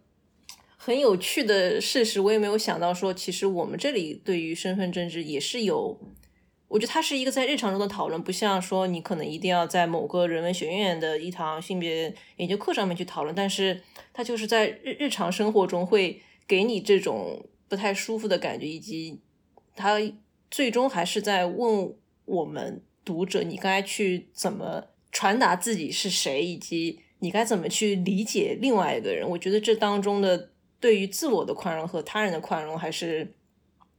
[0.85, 5.99] 很有趣的事实，我也没有想到说，其实我们这里对于身份政治也是有，
[6.67, 13.81] 我觉得它是一个在日常中的讨论，不像说你可能一定要在某个人文学院的一堂性别研究课上面去讨论，但是
[14.13, 19.19] 它就是在日日常生活中会给你这种不太舒服的感觉，以及
[19.75, 19.99] 他
[20.51, 21.95] 最终还是在问。
[22.25, 29.29] 我们读者，你该去怎么传达自己是谁，以及你该怎么去理解另外一个人？
[29.29, 30.49] 我觉得这当中的
[30.85, 33.27] 对于自我的宽容和他人的宽容，还是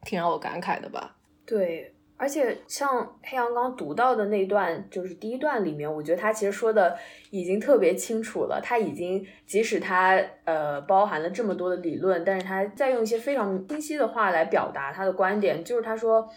[0.02, 1.16] 挺让我感慨的吧。
[1.44, 6.96] 对，而且像黑羊刚读到的那段，就是第一段里面，我觉得他其实说的
[7.30, 8.60] 已经特别清楚了。
[8.62, 16.30] 他已经即使他呃包含了这么多的理论，但是他在用一些非常清晰的话来表达他的观点，就是他说。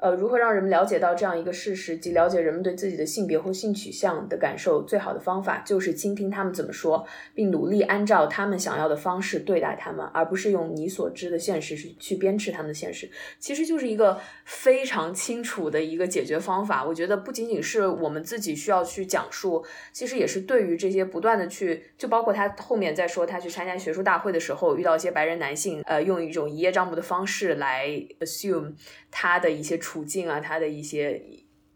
[0.00, 4.82] 呃，如何让人们了解到这样一个事实，及了解人们对自己的性别或性取向的感受？
[4.82, 13.10] 最好的方法就是倾听他们怎么说，并努力按照他们想要的方式对待他们，而不是用你所知的现实去去鞭笞他们的现实。
[13.38, 16.82] 其实就是一个非常清楚的一个解决方法。
[16.82, 27.86] 我觉得不仅仅是我们自己需要去讲述，其实也是对于这些不断的去，就包括他后面在说他去参加学术大会的时候，遇到一些白人男性，呃，用一种一叶障目的方式来
[28.20, 28.72] assume
[29.10, 29.78] 他的一些。
[29.90, 31.20] 处境啊，他的一些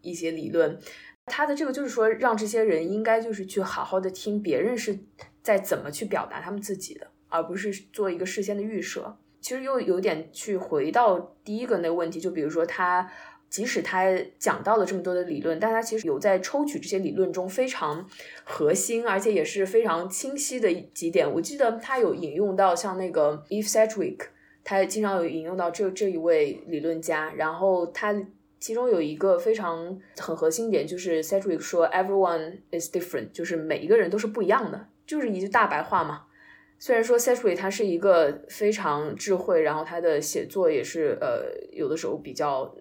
[0.00, 0.79] 一些理论，
[1.27, 4.96] 他的这个就是说，让这些人应该就是去好好的听别人是
[5.42, 9.16] 在怎么去表达他们自己的，而不是做一个事先的预设。
[9.40, 13.11] 其实又有点去回到第一个那个问题，就比如说他
[13.50, 14.07] 即使他
[14.38, 18.09] 讲到了这么多的理论，但他其实有在抽取这些理论中非常
[18.44, 21.29] 核心，而且也是非常清晰的几点。
[21.35, 24.34] 我记得他有引用到像那个 Eve Sedgwick。
[24.64, 28.14] 他经常有引用到这这一位理论家，然后他
[28.59, 36.24] 其中有一个非常很核心点，就是 Cedric 说 “everyone is different”，就是每一个人都是不一样的，就是一句大白话嘛。
[36.79, 42.74] 虽然说 Cedric 他是一个非常智慧，然后他的写作也是呃有的时候比较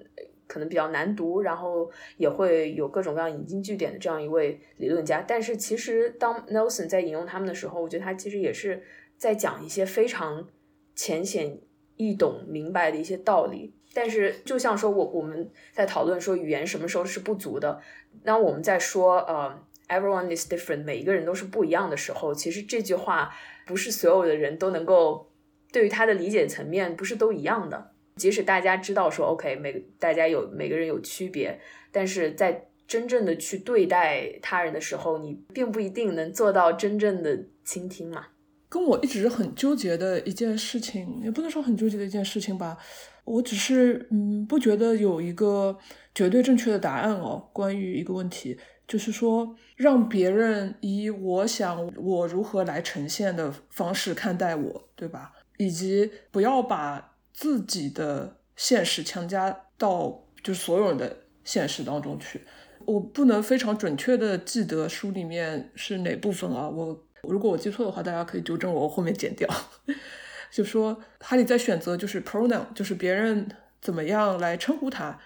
[0.47, 8.81] 可能比较难读，然后也会有各种各样引经据典的这样一位理论家，但是其实当 Nelson 在引用他们的时候，我觉得他其实也是
[9.17, 10.47] 在讲一些非常
[10.95, 11.59] 浅显。
[11.97, 17.79] 易懂明白的一些道理，但是就像说，我我们在讨论说语言什么时候是不足的，
[18.23, 23.33] 当我们在说呃，everyone is different，每一个人都是不一样的时候，其实这句话
[23.65, 25.29] 不是所有的人都能够
[25.71, 27.91] 对于他的理解层面不是都一样的。
[28.15, 31.59] 即使大家知道说 OK，每个大家有每个人有区别，
[31.91, 38.27] 但是在真正的去对待他人的时候，你并不一定能做到真正的倾听嘛。
[38.73, 42.75] 跟我一直很纠结的一件事情，也不能说很纠结的一件事情吧。
[43.23, 45.77] 我只是嗯，不觉得有一个
[46.15, 47.47] 绝对正确的答案哦。
[47.53, 48.57] 关于一个问题，
[48.87, 55.31] 就是说让别人以我想我如何来呈现的方式看待我，对吧？
[55.59, 62.41] 以及不要把自己的现实强加到就是所有人的现实当中去。
[62.85, 66.67] 我不能非常准确的记得书里面是哪部分啊。
[66.67, 69.49] 我如果我记错的话，大家可以纠正我，我后面剪掉。
[70.51, 73.49] 就说哈利在选择就是 pronoun，就是别人
[73.81, 75.19] 怎么样来称呼他。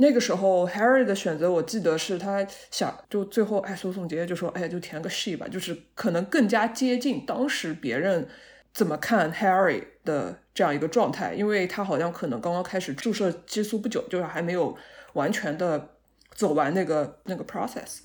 [0.00, 8.28] 那个时候 Harry 的选择，我记得是他想就最后哎苏总结就说哎呀就填个 she 吧，就是可能更加接近当时别人
[8.72, 14.76] 怎么看 Harry 的这样一个状态，因为他好像可能刚刚开始注射激素不久，就是还没有
[15.14, 15.96] 完全的
[16.34, 18.00] 走完那个那个 process。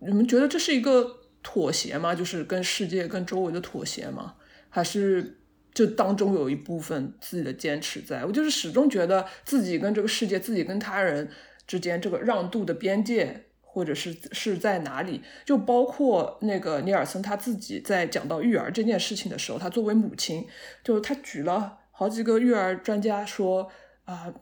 [0.00, 1.16] 你们觉得这是一个
[1.46, 2.12] 妥协吗？
[2.12, 4.34] 就是跟世界跟周围的妥协吗？
[4.68, 5.38] 还是？
[5.76, 11.28] 就当中有一部分自己的坚持，在我就是始终觉得自己跟这个世界、自己跟他人
[11.66, 15.20] 之间这个让渡的边界，或者是是在哪里？
[15.44, 20.46] 就包括那个尼尔森他自己在讲到育儿这件事情的时候，他作为母亲，
[20.82, 23.70] 就是他举了好几个育儿专家说
[24.06, 24.32] 啊，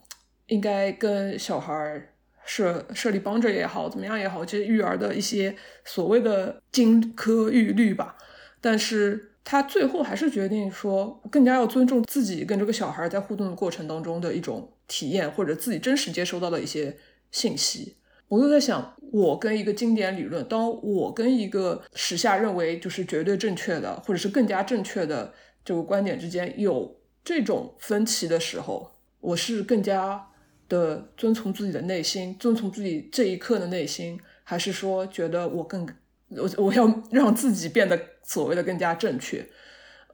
[0.46, 2.13] 应该跟小孩
[2.44, 8.16] 设设立帮着也好，怎么样也好，这些育儿的一些所谓的金科玉律吧，
[8.60, 9.30] 但是。
[9.46, 16.96] 他最后还是决定说，更加要尊重自己跟这个小孩在互动的过程当中的一种体验，或者自己真实接收到的一些
[17.30, 17.98] 信息。
[18.28, 30.26] 我就在想，我跟一个经典理论，当我跟一个时下认为就是绝对正确的，或者是更加正确的这个观点之间有这种分歧的时候，我是更加
[30.68, 35.88] 的遵从自己的内心，遵从自己这一刻的内心，还是说觉得我更
[36.28, 38.00] 我我要让自己变得。
[38.26, 39.46] 所谓的更加正确，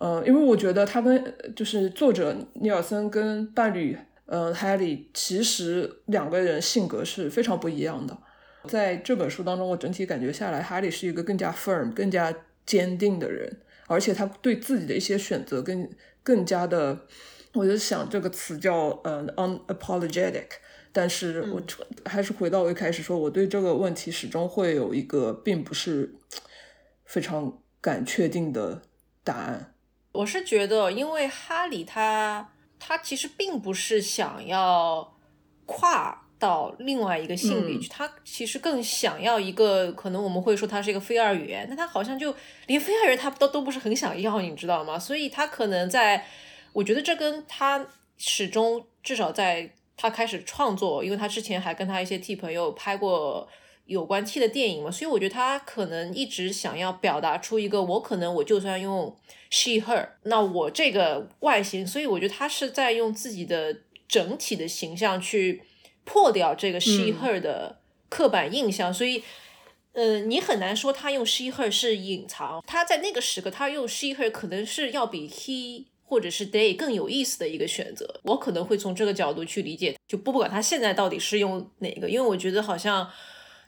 [0.00, 3.96] 呃，因为我觉得他跟就是作者尼尔森跟伴侣，
[4.26, 8.18] 呃，海里其实两个人性格是非常不一样的。
[8.66, 12.34] 在这本书当中，我整体感觉下来，海里是一个更加 firm、更加
[12.66, 15.88] 坚定的人，而且他对自己的一些选择更
[16.24, 17.06] 更加的，
[17.52, 20.46] 我就想这个词叫呃 unapologetic。
[20.92, 21.62] 但是我
[22.04, 26.14] 还是回到我一开始说，我对这个问题始终会有一个并不是
[27.04, 27.58] 非常。
[27.82, 28.82] 敢确定的
[29.24, 29.72] 答案，
[30.12, 35.16] 我是觉得，因为哈里他他其实并不是想要
[35.64, 42.36] 跨到另外一个性别去，他其实更想要一个，可能我们会说他是一个非二元，那他好像就
[42.66, 44.98] 连非二元他都都不是很想要，你知道吗？
[44.98, 46.26] 所以他可能在，
[46.72, 47.86] 我觉得这跟他
[48.18, 53.48] 始终至少在他开始创作，因为他之前还跟他一些替朋友拍过。
[53.86, 59.16] 有关 T 的电影嘛，所以我觉得他可能一直想要表达出一个，我可能我就算用
[59.50, 65.64] she her，那我这个外形，所以我觉得他是在用自己的整体的形象去
[66.04, 69.24] 破掉这个 she her 的刻板印象，所以，
[69.90, 83.08] 呃，你很难说他用 she her 是隐藏，他在那个时刻他用 she her 可能是要比 he 或者是 day 更有意思的一个选择，我可能会从这个角度去理解，就不不管他现在到底是用哪个，因为我觉得好像。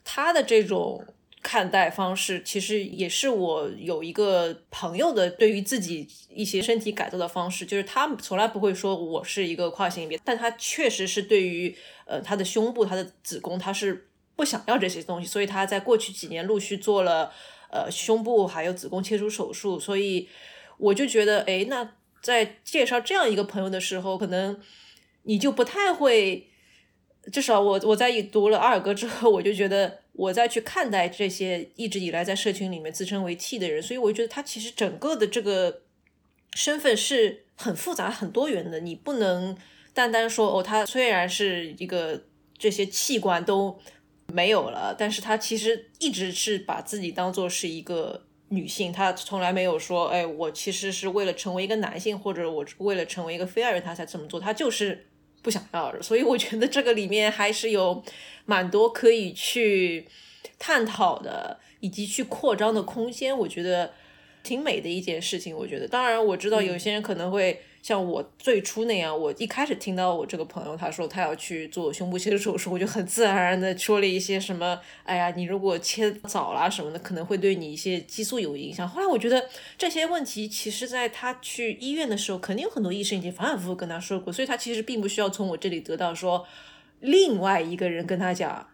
[0.04, 1.00] 他的这种
[1.44, 11.72] 看待方式，其实也是我有一个朋友的对于自己一些身体改造的方式，就是他从来不会说我是一个跨性别，但他确实是对于
[12.04, 17.32] 呃他的胸部、他的子宫，他是不想要这些东西，所以他在过去几年陆续做了
[17.70, 20.28] 呃胸部还有子宫切除手术，所以
[20.78, 21.92] 我就觉得，哎，那
[22.22, 24.58] 在介绍这样一个朋友的时候，可能
[25.24, 26.48] 你就不太会。
[27.30, 35.82] 至少我我在读了阿尔戈之后，我就觉得我再去看待这些一直以来在社群里面自称为 T 的人，所以我觉得他其实整个的这个
[36.56, 38.80] 身份是很复杂、很多元的。
[38.80, 39.56] 你不能
[39.94, 42.24] 单单说哦，他虽然是一个
[42.58, 43.78] 这些器官都
[44.26, 55.06] 没有了，但是他其实一直是把自己当做是一个女性，她从来没有说，哎，我其实是为了成为一个男性，或者我为了成为一个非二人，她才这么做，她就是。
[55.44, 58.00] 不想要，所以我觉得这个里面还是有
[58.44, 60.06] 蛮多可以去
[60.56, 63.36] 探讨的，以及去扩张的空间。
[63.36, 63.92] 我觉得
[64.44, 65.52] 挺美的一件事情。
[65.56, 78.88] 我觉得，当然我知道有些人可能会像我最初那样，我一开始听到我这个朋友他说他要去做胸部切除手术，我就很自然而然的说了一些什么，哎呀，你如果切早啦什么的，可能会对你一些激素有影响。
[78.88, 86.46] 后来我觉得这些问题，其实在他去医院的时候，肯定有很多医生已经反反复复跟他说过，所以他其实并不需要从我这里得到说
[87.00, 88.64] 另外一个人跟他讲，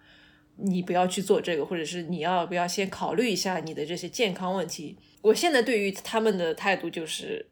[0.56, 4.98] 你不要去做这个，或者是你要不要先考虑一下你的这些健康问题。
[5.22, 7.46] 我现在对于他们的态度就是。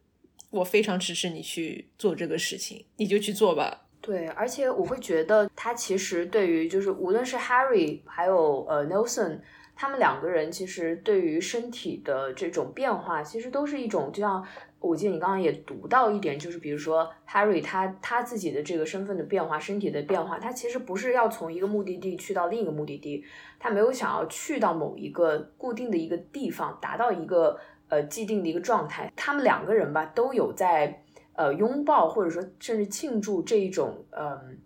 [0.56, 3.82] 我非常支持你去做这个事情，你就去做吧。
[4.00, 9.40] 对，而且我会觉得他其实对于就是无论是 Harry 还有呃 Nelson，
[9.74, 14.46] 他们两个人其实对于身体的这种变化，其实都是一种就像
[14.78, 23.24] 我记得你刚刚也读到一点，就是比如说 Harry 他他自己的这个身份的变化，身体的变化，他其实不是要从一个目的地去到另一个目的地，
[23.58, 27.58] 他没有想要去到某一个固定的一个地方，达到一个。
[27.88, 34.58] 呃，既定的一个状态，他们两个人吧，都有在呃拥抱，或者说甚至庆祝这一种，嗯，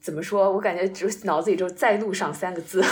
[0.00, 0.52] 怎么说？
[0.52, 2.82] 我感觉就脑子里就在路上三个字，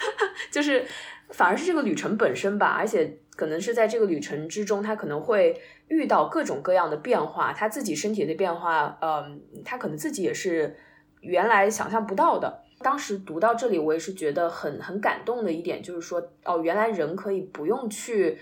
[0.52, 0.84] 就是
[1.30, 5.58] 反而是这个旅程本身吧，而且可能是在这个旅程之中，他可能会
[5.88, 10.76] 遇到各种各样的变化，他自己身体的变化，嗯，他可能自己也是
[11.20, 12.62] 原来想象不到的。
[12.80, 18.38] 当时读到这里，我也是觉得很很感动的一点，就是说，哦，原来人可以不用去。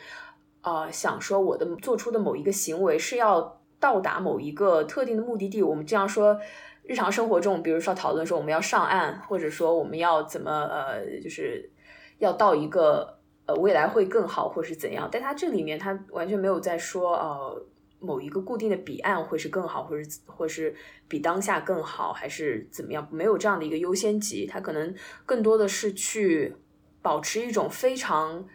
[0.64, 5.62] 呃，想说我的做出的某一个行为是要到达某一个特定的目的地。
[5.62, 6.40] 我们这样说，
[6.84, 11.70] 日常生活中，比如说讨论说我们要上岸，或者说我们要怎么呃，就是
[12.16, 15.06] 要到一个呃未来会更好，或是怎样。
[15.12, 17.62] 但他这里面他完全没有在说呃
[18.00, 20.74] 某一个固定的彼岸会是更好，或是或是
[21.06, 23.06] 比当下更好，还是怎么样？
[23.10, 24.94] 没有这样的一个优先级，他可能
[25.26, 26.56] 更多的是去
[27.02, 28.46] 保持一种非常。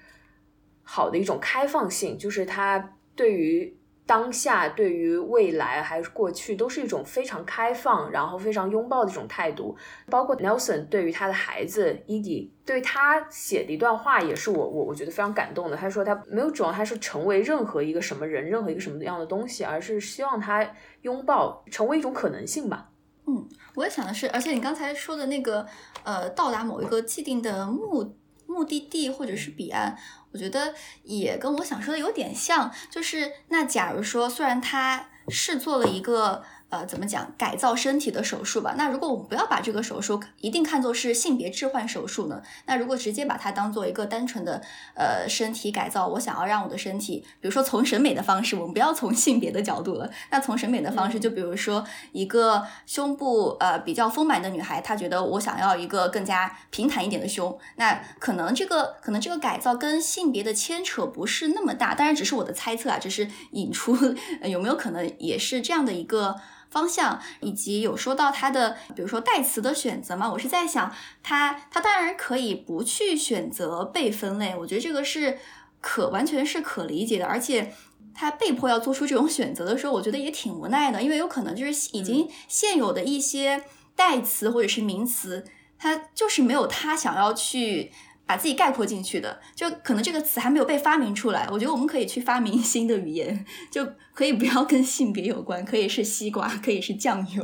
[0.92, 3.78] 好的一种开放性，就是他对于
[4.08, 9.78] 当下、对于未来还是过去，都是一种非常开放，然后非常拥抱的一种态度。
[10.10, 15.78] 包括 Nelson 对于他的孩子 Edie，对他写的一段话，也是我我我觉得非常感动的。
[15.78, 20.68] 他说他没有指望他是成为任何一个什么人，任何一个什么样的东西，而是希望他
[21.04, 22.90] 拥抱成为一种可能性吧。
[23.28, 25.64] 嗯，我也想的是，而且你刚才说的那个
[26.04, 28.16] 呃，到达某一个既定的目
[28.48, 29.96] 目的地或者是彼岸。
[30.32, 30.74] 我觉得
[31.04, 36.44] 也跟我想说的有点像，就是那假如说，虽然他是做了一个。
[36.70, 38.76] 呃，怎么讲改造身体的手术吧？
[38.78, 42.44] 那如果我们不要把这个手术一定看作是性别置换手术呢？
[42.68, 44.62] 那如果直接把它当做一个单纯的
[44.94, 50.08] 呃身体改造，我想要让我的身体，比如说从审美的方式，我们不要从性别的角度了。
[50.30, 63.98] 那从审美的方式，就比如说一个胸部呃比较丰满的女孩，她觉得我想要一个更加平坦一点的胸，那可能这个可能这个改造跟性别的牵扯不是那么大，当然只是我的猜测啊，只是引出
[64.46, 66.36] 有没有可能也是这样的一个。
[66.70, 70.94] 方向以及有说到他的，比如说代词的选择嘛，我是在想
[71.24, 75.40] 他，他当然可以不去选择被分类，我觉得这个是
[75.82, 77.74] 可完全是可理解的，而且
[78.14, 83.64] 他被迫要做出这种选择的时候，我觉得也挺无奈的，因为有可能就是已经现有的一些
[83.96, 85.46] 代词或者是名词，
[85.78, 87.92] 它就是没有他想要去。
[88.30, 91.50] 把自己概括进去的，就可能这个词还没有被发明出来。
[91.52, 97.44] 我觉得我们可以去发明新的语言，就可以不要跟性别有关，可以是西瓜，可以是酱油。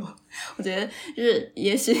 [0.56, 1.92] 我觉得就是也许，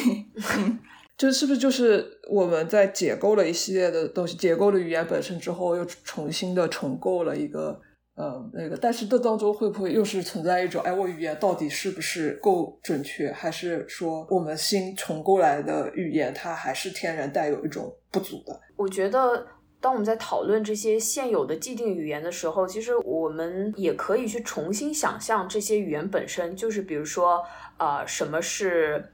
[1.18, 7.80] 这是不是就是我们在解构了一系列的东西，解构了语言本身之后，又重新的重构了一个。
[8.16, 18.58] 呃，那个，但是这当中会不会又是存在一种，哎，我语言到底是不是够准确，还是说我们新重构来的语言，它还是天然带有一种不足的？
[18.74, 19.46] 我觉得，
[19.82, 27.44] 当我们在讨论这些现有的既定语言的时候，其实我们也可以去重新想象这些语言本身，就是比如说，
[27.76, 29.12] 啊，什么是？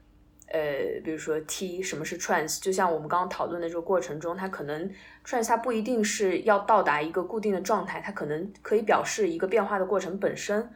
[0.51, 0.61] 呃，
[1.03, 4.87] 比如说 T 什么是 trans，就像我们刚刚讨论的这个过程中，它可能
[5.25, 10.69] trans 它不一定是要到达一个固定的状态，它可能可以表示一个变化的过程本身。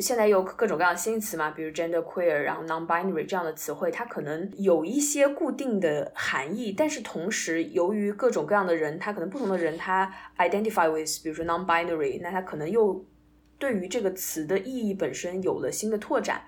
[0.00, 13.06] 现在有各种各样的新词嘛，比如 gender queer，然后 non-binary 这样的词汇，它可能有一些固定的含义，但是同时由于各种各样的人，他可能不同的人他 identify with，比如说 non-binary，那他可能又
[13.58, 16.42] 对于这个词的意义本身有了新的拓展。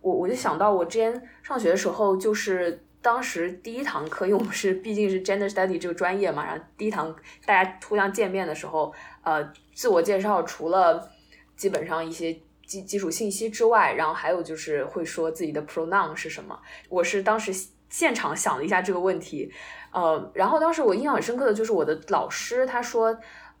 [0.00, 8.90] 我我就想到我之前上学的时候，就是当时第一堂课，因为我是毕竟是 gender study 这个专业嘛，然后第一堂大家互相见面的时候，
[9.22, 11.06] 呃，自我介绍除了
[11.54, 12.32] 基本上一些
[12.64, 16.58] 基基础信息之外，然后还有就是会说自己的 pronoun 是什么。
[16.88, 17.52] 我是当时
[17.90, 19.52] 现场想了一下这个问题，
[19.92, 23.14] 呃，然后当时我印象很深刻的就是我的老师他说，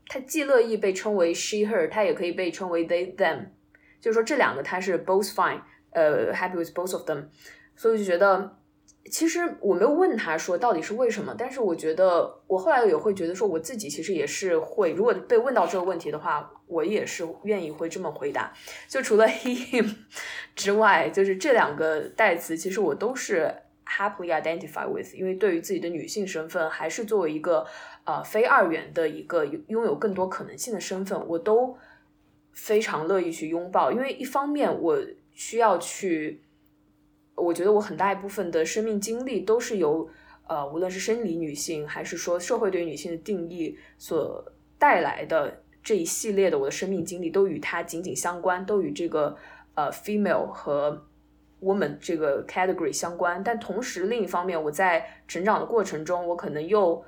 [0.06, 3.48] 他既乐意被称为 she her，他也可以被称为 they them。
[4.00, 7.26] 就是说这两个他是 both fine，呃，happy with both of them，
[7.76, 8.56] 所以我就觉得。
[9.10, 18.50] 其实我没有问他说到底是为什么，但是我觉得我后来也会觉得说我自己其实也是会，如果被问到这个问题的话，我也是愿意会这么回答。
[18.88, 19.94] 就除了 him
[20.56, 23.54] 之外，就是这两个代词，其实我都是
[23.86, 27.66] happily identify with，因为对于自己的女性身份，还是作为一个
[28.04, 31.76] 呃非二元的一个拥有更多可能性的身份，我都
[32.52, 33.92] 非常乐意去拥抱。
[33.92, 34.98] 因为一方面我
[35.34, 36.40] 需要去。
[37.34, 40.08] 我觉得我很大一部分的生命经历都是由
[40.46, 44.44] 呃，无论是生理女性，还是说社会对于女性的定义所
[44.78, 49.34] 带来的这一系列的我的生命经历，都与它紧紧相关，都与这个
[49.74, 51.06] 呃 female 和
[51.62, 53.42] woman 这个 category 相关。
[53.42, 57.02] 但同时，另一方面，我在成长的过程中，我可能又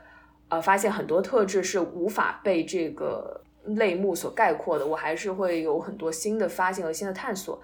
[0.49, 7.61] 呃发现很多特质是无法被这个类目所概括的，我还是会有很多新的发现和新的探索。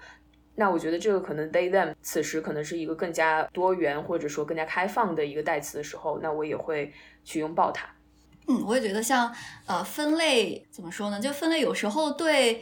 [0.55, 6.93] 那我觉得这个可能 they them 此时可能是一个更加多元或者说更加开放的一个代词的时候，那我也会
[7.23, 7.87] 去拥抱它。
[8.47, 9.33] 嗯，我也觉得像
[9.65, 11.19] 呃分类怎么说呢？
[11.19, 12.61] 就分类有时候对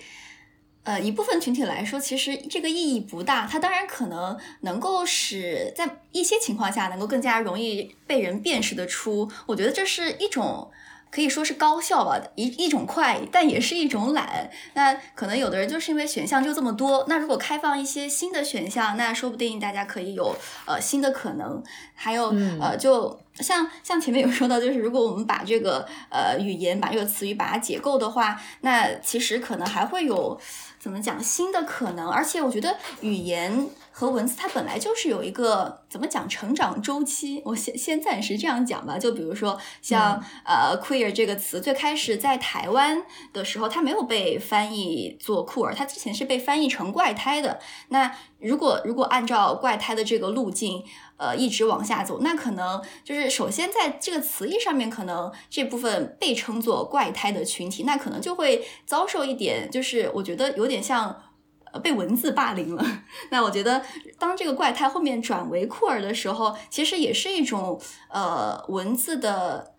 [0.83, 3.45] 呃一部分群体来说，其实这个意义不大。
[3.45, 9.29] 它当然可能能够使在一些情况下能够更加容易被人辨识得出。
[9.47, 10.71] 我觉得这是一种。
[11.11, 14.49] 可以说是高效吧，一一种快，但也是一种懒。
[14.73, 20.33] 那可能有的人就是因为选项就这么多，那如果开放一些新的选项，那说不定大家可以有
[20.65, 21.61] 呃新的可能。
[21.93, 30.39] 还有呃，就像像前面有说到，就是如果我们把这个呃语言把这个词语把它解构的话，那其实可能还会有
[30.79, 32.09] 怎么讲新的可能。
[32.09, 33.69] 而且我觉得语言。
[33.93, 38.97] 和文字它本来就是有一个怎么讲成长周期，我先先暂时这样讲吧。
[38.97, 47.59] 就比如说像呃 queer 这个词，最开始在台湾的时候，它没有被翻译做酷儿，它之前是被翻译成怪胎的。
[47.89, 50.83] 那如果如果按照怪胎的这个路径，
[51.17, 61.23] 呃，一直往下走，那可能就是首先在这个词义上面，可能这部分被称作怪胎的群体，那可能就会遭受一点，就是我觉得有点像。
[61.71, 62.85] 呃，被文字霸凌了。
[63.31, 63.81] 那我觉得，
[64.19, 69.73] 当这个怪胎后面转为酷儿的时候，其实也是一种呃文字的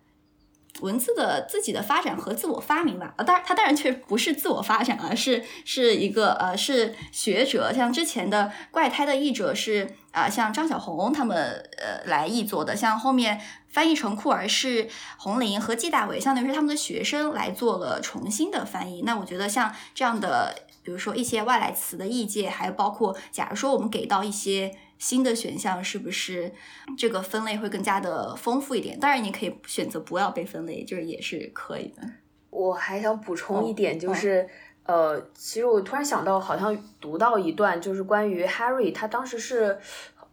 [0.81, 3.13] 文字的自己的发展和自我发明吧。
[3.17, 11.37] 啊，当然，它当然却不是自我发展啊，是是一个呃，是学者，像之前的怪胎的译者是啊，像张小红他们
[11.77, 13.39] 呃来译作的，像后面
[13.69, 19.03] 翻译成酷儿是红林和季大伟，相当于是他们的学生来做了重新的翻译。
[19.03, 20.55] 那我觉得像这样的。
[20.83, 26.51] 比如说一些外来词的译介，还有包括，假如说我们给到一些新的选项，是不是
[26.97, 28.99] 这个分类会更加的丰富一点？
[28.99, 32.03] 当然，你可以选择不要被分类，就是也是可以的。
[32.49, 34.45] 我还想补充一点，就是
[34.83, 39.79] 呃，其实我突然想到，好像读到一段，就是关于 Harry，他当时是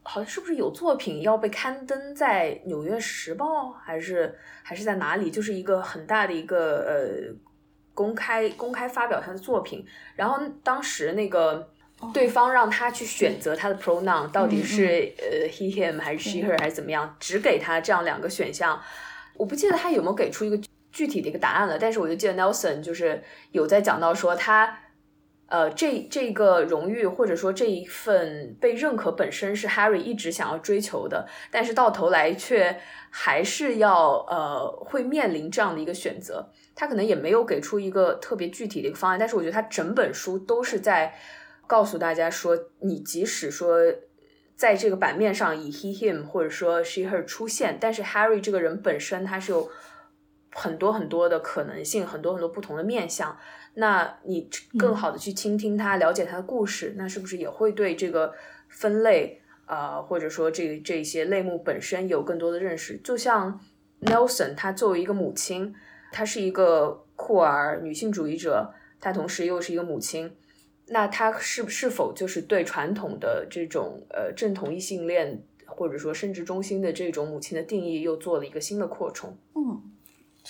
[0.02, 5.30] 好像是不是有作品要被刊登在《纽约时报》，还是还是在哪里？
[5.30, 7.49] 就是一个很大的一个呃。
[7.94, 9.84] 公开公开发表他的作品，
[10.16, 11.70] 然后当时那个
[12.14, 18.80] 对方让他去选择他的 pronoun 到底是呃 he him 还是 she her 还是怎么样，只给他这样两个选项。
[19.34, 20.58] 我不记得他有没有给出一个
[20.92, 23.22] 具体的一个答案了，但是我就记得 Nelson 就是
[23.52, 24.78] 有在讲到说他
[25.46, 32.80] 呃这这个荣誉或者说这一份被认可本身是 Harry 一直想要追求的，但是到头来却
[33.10, 36.50] 还是要呃会面临这样的一个选择。
[36.74, 41.14] 他可能也没有给出一个特别具体的一个方案，但是我觉得他整本书都是在
[41.66, 43.78] 告诉大家说，你即使说
[44.56, 49.70] 在这个版面上以 he him 或者说 she her 出现，但是 Harry 这个人本身他是有
[50.52, 53.36] 很多很多的可能性，很多很多不同的面相。
[53.74, 54.48] 那你
[54.78, 58.32] 更好的去倾听他，了解他的故事，那是不是也会对这个
[58.68, 62.96] 分类啊，或者说这这些类目本身有更多的认识？
[63.04, 63.60] 就像
[64.00, 65.74] Nelson，他作为一个母亲。
[66.12, 70.34] 她是一个酷儿女性主义者，她同时又是一个母亲，
[70.86, 79.36] 那她是是否就是对传统的这种呃正统异性恋或者说生殖中心的这种母亲的定义又做了一个新的扩充？
[79.54, 79.82] 嗯。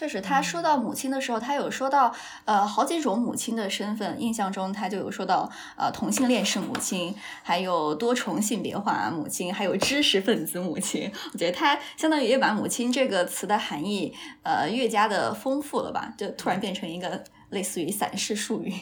[0.01, 2.11] 确实，他说到母亲的时候，他有说到
[2.47, 4.19] 呃好几种母亲的身份。
[4.19, 11.13] 印象中，他就有说到呃同性恋是母亲，还有多重性别化母亲，还有知识分子母亲。
[11.35, 18.73] 我觉得他相当于也把母亲这个词的含义呃越加的丰富了吧，就突然变成一个类似于散式术语。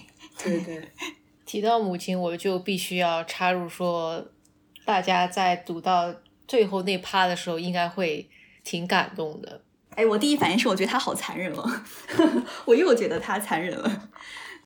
[0.40, 0.88] 对对，
[1.44, 4.24] 提到母亲，我就必须要插入说，
[4.84, 6.14] 大家在读到
[6.46, 8.30] 最后那趴的时候，应该会
[8.62, 9.62] 挺感动的。
[9.98, 11.68] 哎，我第一反应是我觉得他好残忍哦，
[12.66, 14.08] 我又觉得他残忍了，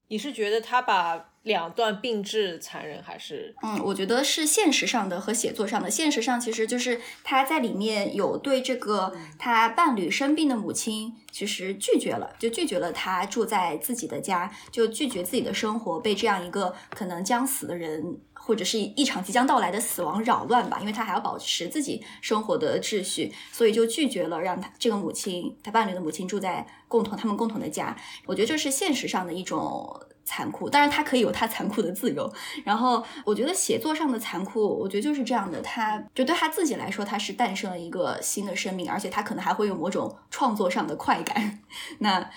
[0.09, 3.55] 你是觉得他把两段并置残忍，还是？
[3.63, 5.91] 嗯，我觉得是现实上的和写作上的。
[5.91, 18.19] 现实上其实就是他在里面有对这个他伴侣生病的母亲，其实拒绝了，就拒绝了他住在自己的家，就拒绝自己的生活被这样一个可能将死的人。
[18.45, 27.97] 或者是一场即将到来的死亡扰乱吧，因为他还要保持自己生活的秩序，所以就拒绝了让他这个母亲，他伴侣的母亲住在共同他们共同的家。
[28.27, 32.33] 我觉得这是现实上的一种残酷，当然他可以有他残酷的自由。
[32.65, 41.61] 然后我觉得写作上的残酷，我觉得就是这样的，他就对他自己来说，他是诞生了一个新的生命，而且他可能还会有某种创作上的快感。
[42.01, 42.29] 那。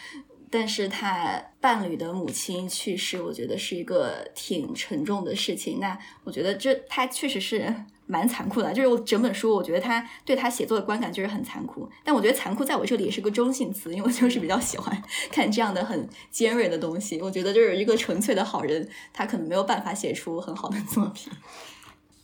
[0.57, 5.81] 但是他伴侣的母亲去世，我觉得是一个挺沉重的事情。
[5.81, 7.75] 那我觉得这他确实是
[8.07, 8.71] 蛮残酷的。
[8.71, 11.89] 就是我整本书，我觉得他对他写作的观感就是很残酷。
[12.05, 17.21] 但我觉得残酷在我这里也是个中性词，因为我就是比较喜欢 看这样的很尖锐的东西。
[17.21, 21.33] 我觉得就是一个纯粹的好人，他可能没有办法写出很好的作品。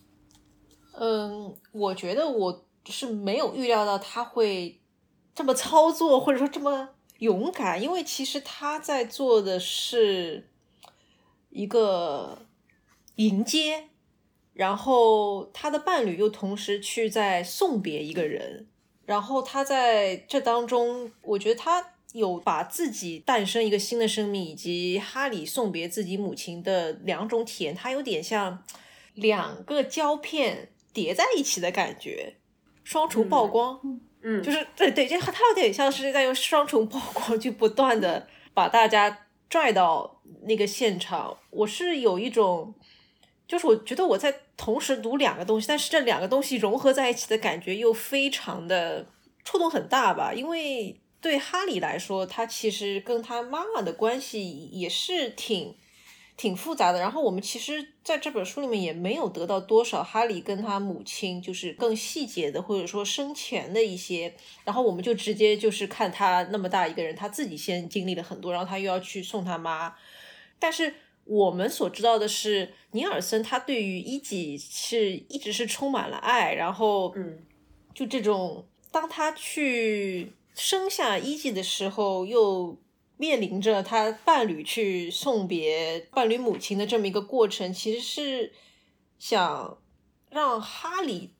[0.97, 4.79] 嗯，我觉得我是没有预料到他会
[5.35, 6.87] 这么操作，或者说这么。
[7.21, 10.49] 勇敢，因为其实他在做的是
[11.51, 12.47] 一个
[13.17, 13.89] 迎接，
[14.53, 18.67] 然后他的伴侣又同时去在送别一个人，
[19.05, 28.63] 然后他在这当中，我觉得他有把自己诞生一个新的生命，以及哈里送别自己母亲的两种体验，他有点像
[29.13, 32.37] 两个胶片叠在一起的感觉，
[32.83, 33.79] 双重曝光。
[33.83, 41.37] 嗯，嗯就是对对，就他有点像是在用双重曝光，就不断的把大家拽到那个现场。
[41.49, 42.73] 我是有一种，
[43.47, 49.07] 就是我觉得我在同时读两个东西，但是这两个东西融合在一起的感觉又非常的
[49.43, 50.33] 触动很大吧。
[50.33, 55.75] 因为对哈利来说，他其实跟他妈妈的关系也是挺。
[56.37, 69.93] 挺复杂的，然后我们其实在这本书里面也没有得到多少哈利跟他母亲就是更细节的或者说生前的一些，然后我们就直接就是看他那么大一个人，他自己先经历了很多，然后他又要去送他妈，
[70.57, 77.37] 但是我们所知道的是，尼尔森他对于伊吉是一直是充满了爱，然后嗯，
[77.93, 82.77] 就这种当他去生下一吉的时候又。
[83.21, 88.51] 面临着他伴侣去送别伴侣母亲的这么一个过程，其实是
[89.19, 89.77] 想
[90.31, 91.35] 让哈利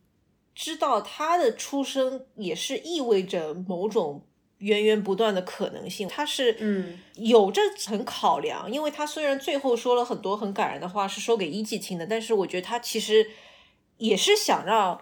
[0.54, 4.28] 知道他的出生也是意味着某种
[4.60, 6.08] 源源不断的可能性。
[6.08, 13.32] 他是嗯有这层考量，因为他虽然最后说了很多很感人的话，是说给一季听的，但是我觉得他其实
[13.98, 15.02] 也是想让，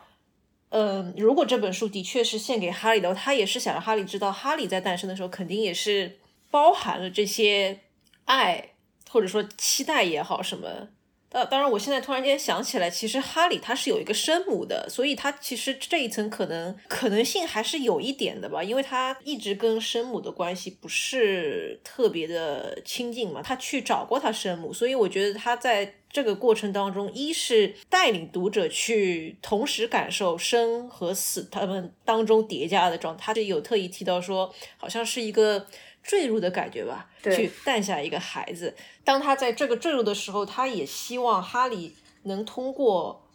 [0.70, 6.20] 嗯，如果这本书的确是献给哈利的，他也是想让哈利知道，哈利在诞生的时候肯定也是。
[6.50, 7.80] 包含了这些
[8.26, 8.70] 爱，
[9.10, 10.90] 或者说期待也好什么。
[11.32, 35.68] 当当然，我现在突然间想起来，其实哈里他是有一个生母的，所以他其实这一层可能可能性还是有一点的吧，因为他一直跟生母的关系不是特别的亲近嘛，他去找过他生母，所以我觉得他在这个过程当中，一是带领读者去同时感受生和死他们当中叠加的状态，他就有特意提到说，好像是一个。
[36.02, 38.76] 坠入的感觉吧，去诞下一个孩子。
[39.04, 43.28] 当他在这个坠入的时候，他也希望哈利能通过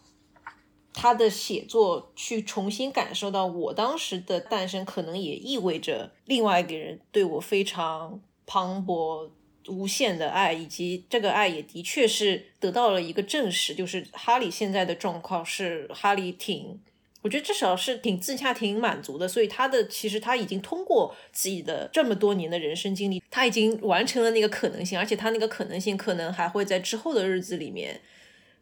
[0.93, 9.29] 他的写作去重新感受到，我当时的诞生可能也意味着另外一个人对我非常磅礴、
[9.67, 16.81] 无限的爱，以及这个爱也的确是得到了一个证实，就是哈利现在的状况是哈利挺。
[17.25, 27.99] 我觉得至少是挺自洽、挺满足的，所以他的其实他已经通过自己的这么多年的人生经历，他已经完成了那个可能性，而且他那个可能性可能还会在之后的日子里面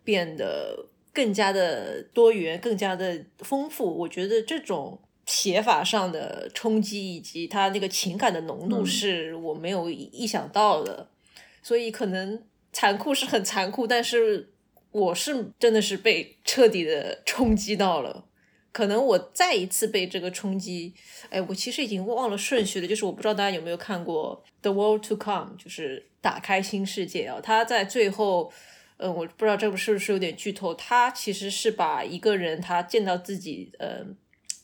[0.06, 3.86] 变得更加的多元、更加的丰富。
[4.00, 11.10] 我觉得这种写法上的冲击以及他那个情感的浓度是我没有意想到的，
[11.62, 12.42] 所以可能
[12.72, 14.54] 残酷是很残酷，但是
[14.92, 18.24] 我是真的是被彻底的冲击到了。
[18.74, 20.96] 可能我再一次被这个冲击，
[21.30, 22.88] 哎，我其实已经忘了顺序了。
[22.88, 27.40] 就是我不知道大家有没有看过《The World to Come》，就是打开新世界啊。
[27.40, 28.52] 他在最后，
[28.98, 30.74] 嗯，我不知道这个是不是有点剧透。
[30.74, 34.18] 他其实是把一个人他见到自己，嗯，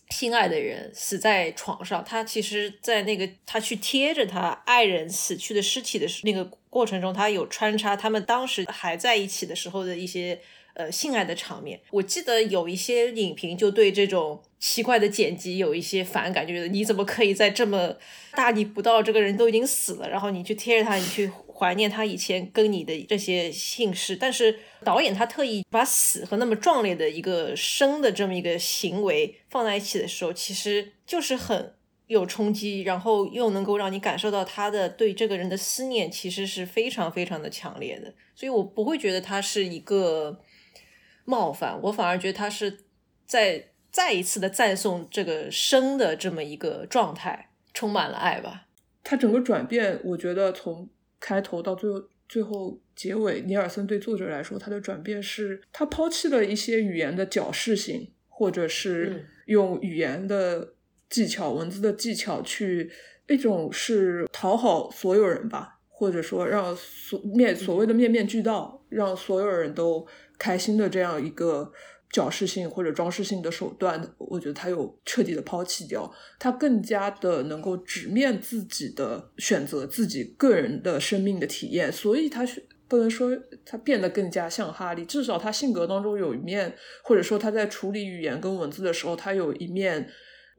[0.09, 10.41] 心爱的人死在床上，他其实，在那个他去贴着他爱人死去的尸体的时那个过程中，他有穿插他们当时还在一起的时候的一些。
[10.79, 11.77] 呃性爱的场面。
[11.91, 17.93] 我记得有一些影评就对这种奇怪的剪辑有一些反感，就觉得你怎么可以在这么
[18.31, 24.15] 大逆不道，这个人都已经死了，然后你去贴着他，你去怀念他以前跟你的这些姓氏。
[24.15, 31.73] 但是导演他特意把死和那么壮烈的一个生的这么一个行为放在一起的时候，其实就是很。
[32.09, 38.11] 有冲击，然后又能够让你感受到他的对这个人的思念，其实是非常非常的强烈的。
[38.33, 40.41] 所以我不会觉得他是一个
[41.29, 42.79] 冒犯，我反而觉得他是
[43.25, 48.65] 在再一次的赞颂这个生的这么一个状态，充满了爱吧。
[49.03, 60.73] 他整个转变，我觉得从开头到最后最后结尾，尼尔森对作者来说，他的转变是他抛弃了一些语言的矫饰性，或者是用语言的。
[61.11, 62.91] 技巧，文字的技巧，去
[63.27, 70.05] 一种是讨好所有人吧，或者说让所面所谓的面面俱到，让所有人都
[70.39, 71.71] 开心的这样一个
[72.11, 83.29] 矫饰性或者装饰性的手段，我觉得他有彻底的抛弃掉，他更加的能够直面自己的选择，自己个人的生命的体验，所以他是不能说
[83.63, 90.09] 他变得更加像哈利，至少他性格当中有一面，或者说他在处理语言跟文字的时候，他有一面。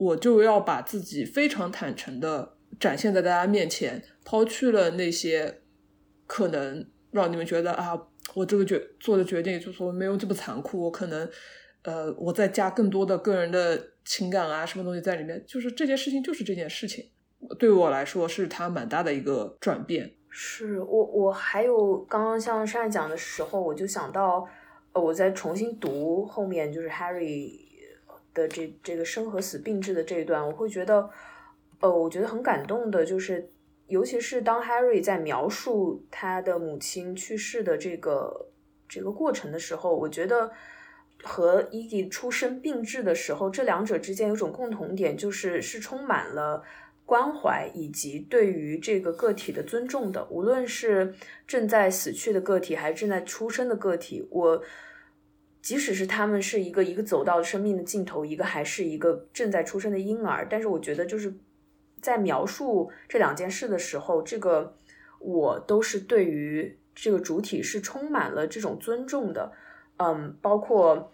[0.00, 5.60] 我就要把自己非常坦诚的展现在大家面前，抛去了那些
[6.26, 7.94] 可能让你们觉得啊，
[8.34, 11.28] 我这个决做的决定就是说没有这么残酷，我可能
[11.82, 17.10] 呃，我再加更多的个人的情感啊，什么东西在里面，就是这件事情就是这件事情，
[17.58, 20.12] 对我来说是它蛮大的一个转变。
[20.28, 24.48] 是我我还有刚刚像上一讲的时候，我就想到，
[24.92, 27.68] 呃，我在重新读后面就是 Harry。
[28.32, 31.10] 的这这个生和死并置的这一段，我会觉得，
[31.80, 33.50] 呃，我觉得很感动的，就是
[33.90, 38.48] 尤其是当 Harry 在描述他的母亲去世的这个
[38.88, 40.50] 这个过程的时候，我觉得
[41.22, 46.62] 和 Eggy 出生并置的时候，这两者之间有种共同点，就是是充满了
[47.04, 51.14] 关怀以及对于这个个体的尊重的，无论是
[51.46, 54.62] 正在死去的个体，还是正在出生的个体，我。
[55.62, 61.30] 即使是他们是一个一个走到生命的尽头，一个还是一个正在出生的婴儿，但是我觉得就是
[62.00, 64.76] 在描述这两件事的时候，这个
[65.18, 69.52] 我都是对于这个主体是充满了这种尊重的。
[69.98, 71.12] 嗯，包括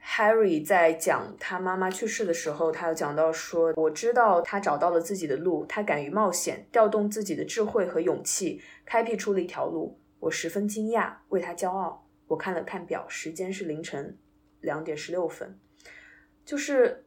[0.00, 12.06] Harry 在讲他妈妈去世的时候，他有讲到说，我知道他找到了自己的路，他敢于冒险，调动自己的智慧和勇气，开辟出了一条路，我十分惊讶，为他骄傲。
[12.28, 14.16] 我看了看表，时间是凌晨
[14.60, 15.58] 两点十六分。
[16.44, 17.04] 就是，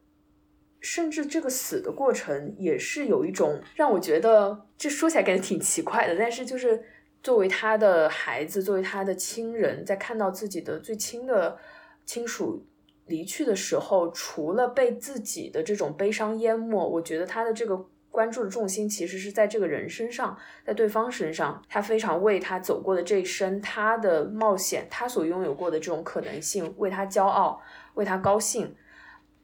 [0.82, 6.16] 甚至这个死的过程也是有一种让我觉得，这说起来感觉挺奇怪的。
[6.20, 6.84] 但是，就是
[7.24, 11.58] 作为他的孩子，作为他的亲人，在看到自己的最亲的
[12.06, 12.66] 亲属
[13.06, 17.88] 离去的时候，除了被自己的这种悲伤淹没，我觉得他的这个。
[18.12, 27.62] 关注的重心其实是在这个人身上，在对方身上，他非常为他走过的这一生，他的冒险，他所拥有过的这种可能性，为他骄傲，
[27.94, 28.76] 为他高兴，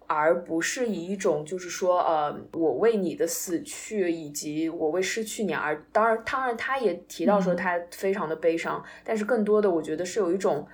[0.07, 10.67] 而不是以一种就是说，呃，我为你的死去以及我为失去你而，当然，当然，他也提到说他非常的悲伤，但是更多的，我觉得是有一种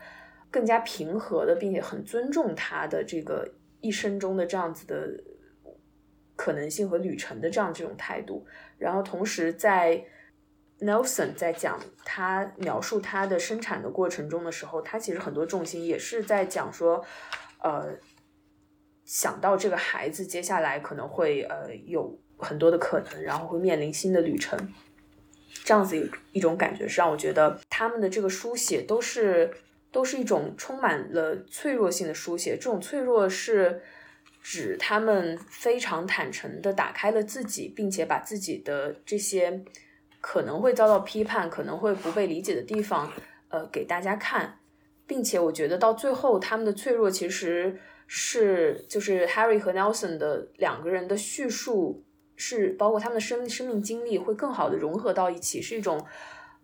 [0.49, 3.47] 更加平和的，并且很尊重他的这个
[3.81, 5.23] 一生中的这样子的。
[6.36, 8.43] 可能性和旅程的这样这种态度，
[8.79, 10.03] 然后同时在
[10.79, 17.05] Nelson 在讲他描述他的生产的过程中的时候，他其实很多重心也是在讲说，
[17.61, 17.88] 呃，
[19.06, 24.58] 想到这个孩子接下来可能会呃有很多的可能，然后会面临新的旅程，
[25.64, 29.54] 这样子一种感觉是让我觉得他们的这个书写都是
[29.91, 33.82] 都是一种充满了脆弱性的书写，这种脆弱是。
[34.45, 39.64] 指他们非常坦诚的打开了自己，并且把自己的这些
[40.20, 43.10] 可能会遭到批判、可能会不被理解的地方，
[43.47, 44.60] 呃，给大家看，
[45.08, 52.04] 并且我觉得到最后，他们的脆弱其实是就是 Harry 和 Nelson 的两个人的叙述，
[52.36, 56.06] 是包括他们的生生命经历会更好的融合到一起，是一种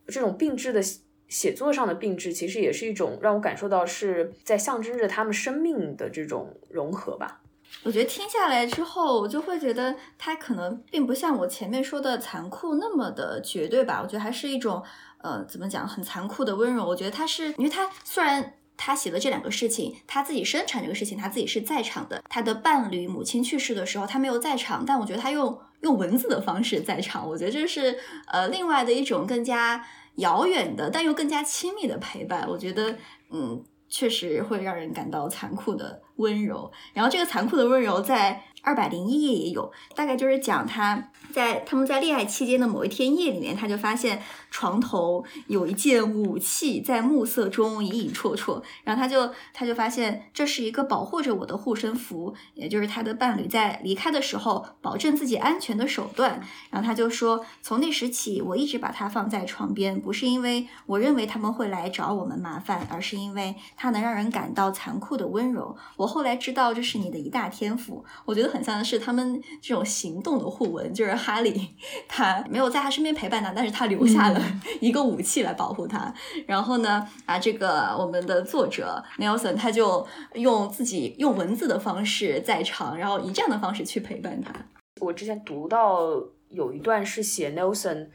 [0.07, 0.81] 这种并置的
[1.27, 7.41] 写作上的并置，其实也是一种让我感受到是在象征着他们生命的这种融合吧。
[7.83, 14.01] 我觉得听下来之后，我就会觉得他可能并不像我前面说的残酷那么的绝对吧。
[14.01, 14.81] 我觉得还是一种，
[15.19, 16.83] 呃，怎么讲，很残酷的温柔。
[16.83, 22.23] 我觉得他是，因为他虽然他写的这两个事情，他自己生产这个事情，他自己是在场的。
[22.29, 27.27] 他的伴侣母亲去世的时候，他没有在场，但我觉得他用用文字的方式在场。
[27.27, 32.47] 我觉得这是呃另外的一种更加遥远的，但又更加亲密的陪伴。
[32.49, 32.97] 我觉得，
[33.31, 33.61] 嗯。
[33.91, 36.71] 确实会让人感到残酷的温柔。
[36.93, 44.21] 然后这个残酷的温柔在二百零一页也有，大概就是讲他在他们在恋爱期间的某一天夜里面，他就发现
[44.51, 56.41] 床头有一件武器在暮色中隐隐绰绰，然后他就他就发现这是一个保护着我的护身符，也就是他的伴侣在离开的时候保证自己安全的手段。
[56.69, 65.77] 然后他就说，从那时起，我一直把它放在床边，不是因为我认为他们会来找我们麻烦，而是因为它能让人感到残酷的温柔。
[65.95, 68.49] 我后来知道这是你的一大天赋，我觉得。
[68.49, 71.69] 很像是他们这种行动的互文，就是哈利
[72.07, 74.38] 他没有在他身边陪伴他，但是他留下了
[74.79, 76.13] 一个武器来保护他。
[76.45, 84.53] 然后呢，啊，这个我们的作者 Nelson 他就用自己用文字的方式在场，然后以这样的方式去陪伴他。
[85.01, 86.09] 我之前读到
[86.49, 88.07] 有一段是写 Nelson，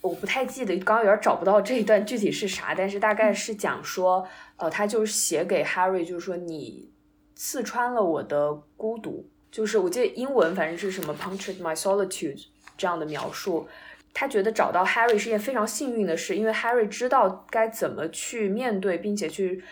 [0.00, 6.90] 我不太记得，刚刚有点找不到这一段具体是啥，但是大概是讲说，呃，他就是写给 Harry，就是说你
[7.34, 9.28] 刺穿了我的孤独。
[9.50, 12.42] 就是我记得英文反正是什么 punctured my solitude
[12.78, 13.68] 这样的描述，
[14.14, 19.62] 他觉得找到 Harry 是件非常幸运的事，因为 Harry 知道该怎么去面对，并且去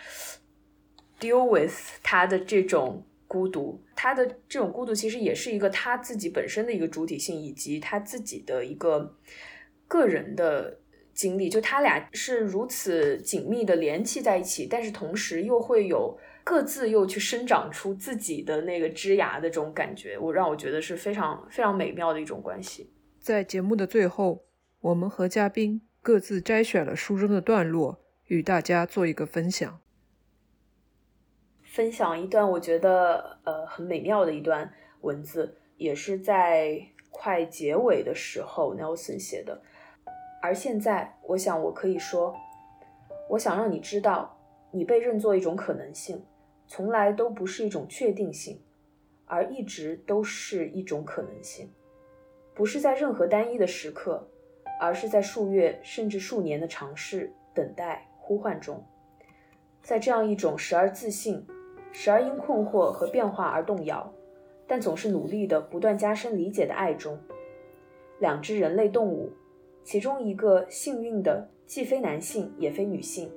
[1.19, 3.83] deal with 他的这种孤独。
[3.95, 9.17] 他的这种孤独其实也是一个他自己本身的一个主体性，以及他自己的一个
[9.87, 10.79] 个人的
[11.13, 11.49] 经历。
[11.49, 16.19] 就他俩是如此紧密的联系在一起，但是同时又会有。
[16.43, 22.91] 各自又去生长出自己的那个枝芽的这种感觉，我让我觉得是非常非常美妙的一种关系。
[23.21, 24.47] 在节目的最后，
[24.81, 29.79] 我们和嘉宾各自摘选了书中的段落，与大家做一个分享。
[31.63, 39.61] 分享一段我觉得呃很美妙的一段文字，也是在快结尾的时候，Nelson 写的。
[40.41, 42.35] 而现在，我想我可以说，
[43.29, 44.39] 我想让你知道。
[44.73, 46.25] 你被认作一种可能性，
[46.67, 48.63] 从来都不是一种确定性，
[49.27, 51.69] 而一直都是一种可能性，
[52.55, 54.29] 不是在任何单一的时刻，
[54.81, 58.85] 而是在数月甚至数年的尝试、等待、呼唤中，
[59.83, 61.47] 在这样一种时而自信，
[61.93, 64.13] 时而因困惑和变化而动摇，
[64.67, 67.19] 但总是努力的不断加深理解的爱中，
[68.19, 69.33] 两只人类动物，
[69.83, 73.33] 其中一个幸运的既非男性也非女性。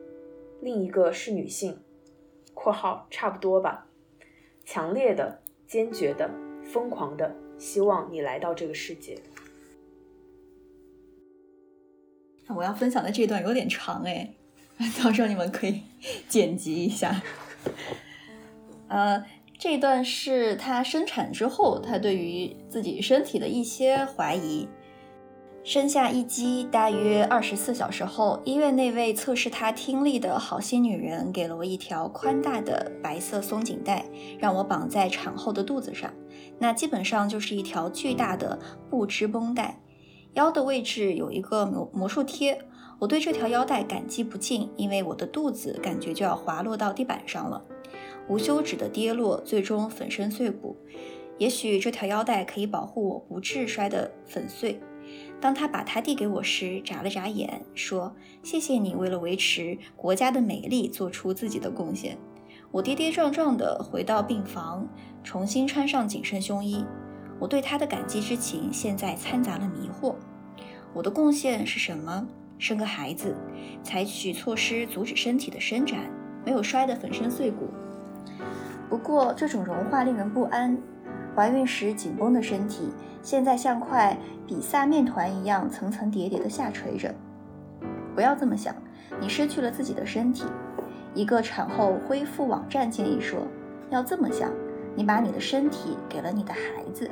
[0.62, 1.78] 另一个是女性
[2.54, 3.88] （括号差不多吧），
[4.64, 6.30] 强烈的、坚决的、
[6.64, 9.18] 疯狂的，希望你来到这个世界。
[12.54, 14.36] 我要分享的这段有点长哎，
[15.02, 15.82] 到时候你们可以
[16.28, 17.24] 剪辑一下。
[18.90, 19.26] 呃，
[19.58, 24.68] 这段是他生产之后，他对于自己身体的一些怀疑。
[25.64, 34.06] 生下一鸡大约二十四小时后，医院那位测试他听力的好心女人给了我一条宽大的白色松紧带，
[34.38, 36.14] 让我绑在产后的肚子上。
[36.64, 38.58] 那基本上就是一条巨大的
[38.90, 39.82] 布织绷带。
[40.36, 42.58] 腰的位置有一个魔魔术贴。
[43.00, 47.62] 我对这条腰带感激不尽，因为我的肚子感觉就要滑落到地板上了。
[48.30, 50.78] 无休止的跌落，最终粉身碎骨。
[51.38, 54.80] 也许这条腰带可以保护我不致摔得粉碎。
[55.42, 62.18] 当他把它递给我时，眨了眨眼，说：“谢谢你为了维持国家的美丽做出自己的贡献。”
[62.72, 64.88] 我跌跌撞撞地回到病房，
[65.24, 66.86] 重新穿上紧身胸衣。
[67.40, 70.16] 我对他的感激之情现在掺杂了迷惑。
[70.94, 72.28] 我的贡献是什么？
[72.60, 73.36] 生个孩子，
[73.84, 76.00] 采取措施阻止身体的伸展，
[76.46, 77.70] 没有摔得粉身碎骨。
[78.90, 80.78] 不过这种融化令人不安。
[81.36, 82.90] 怀孕时紧绷的身体，
[83.24, 84.16] 现在像块
[84.46, 87.14] 比萨面团一样层层叠叠地下垂着。
[88.14, 88.76] 不要这么想，
[89.20, 90.46] 你失去了自己的身体。
[91.16, 93.48] 一个产后恢复网站建议说，
[93.90, 94.52] 要这么想：
[94.96, 97.10] 你把你的身体给了你的孩子。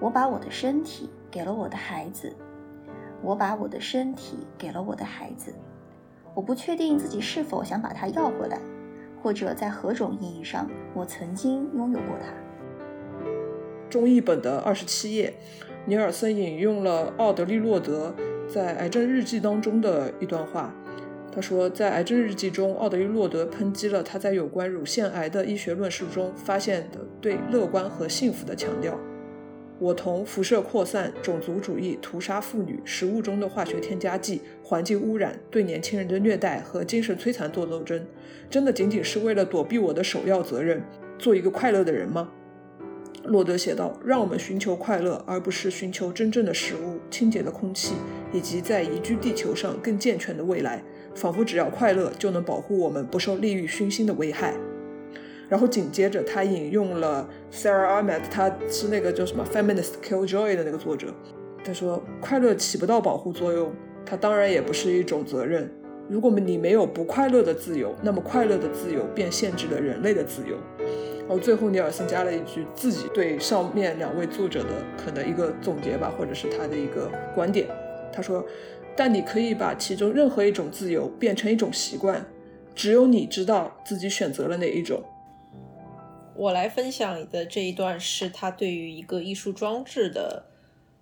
[0.00, 2.34] 我把我的身体给了我的孩子。
[3.22, 5.54] 我把我的身体给了我的孩子。
[6.34, 8.58] 我不确定自己是否想把它要回来，
[9.22, 12.32] 或者在何种意义上，我曾经拥有过它。
[13.88, 15.34] 中译本的二十七页，
[15.84, 18.12] 尼尔森引用了奥德利洛德
[18.48, 20.74] 在《癌症日记》当中的一段话。
[21.34, 28.98] 他说，在《癌症日记》中，奥德利洛德抨击了他在有关乳腺癌的医学论述中发现的对乐观和幸福的强调。
[29.78, 38.04] 我同辐射扩散、种族主义、屠杀妇女、食物中的化学添加剂、环境污染、对年轻人的虐待和精神摧残做斗争，
[38.50, 40.82] 真的仅仅是为了躲避我的首要责任，
[41.18, 42.30] 做一个快乐的人吗？
[43.24, 47.94] 洛德写道：“让我们寻求快乐，而不是寻求真正的食物、清洁的空气，
[48.32, 50.82] 以及在宜居地球上更健全的未来。
[51.14, 54.54] 仿佛只要快乐就能保护我们不受利欲熏心的危害。
[55.48, 61.08] 然后紧接着他引用了 Sarah Ahmed，他是那个叫什么 Feminist Killjoy 的那个作者，
[61.62, 63.70] 他说快乐起不到保护作用，
[64.06, 65.70] 它当然也不是一种责任。
[66.08, 70.56] 如果你没有不快乐的自由，那么快乐的自由便限制了人类的自由。
[71.20, 74.70] 然后最后尼尔森加了一句自己对上面两位作者的
[75.02, 77.66] 可能一个总结吧，或者是他的一个观点。
[78.12, 78.44] 他说
[78.96, 82.24] ：“但你可以把其中任何一种自由变成一种习惯，
[82.74, 85.02] 只有你知道自己选择了哪一种。”
[86.34, 90.46] 我来分享的这一段是他对于一个艺术装置的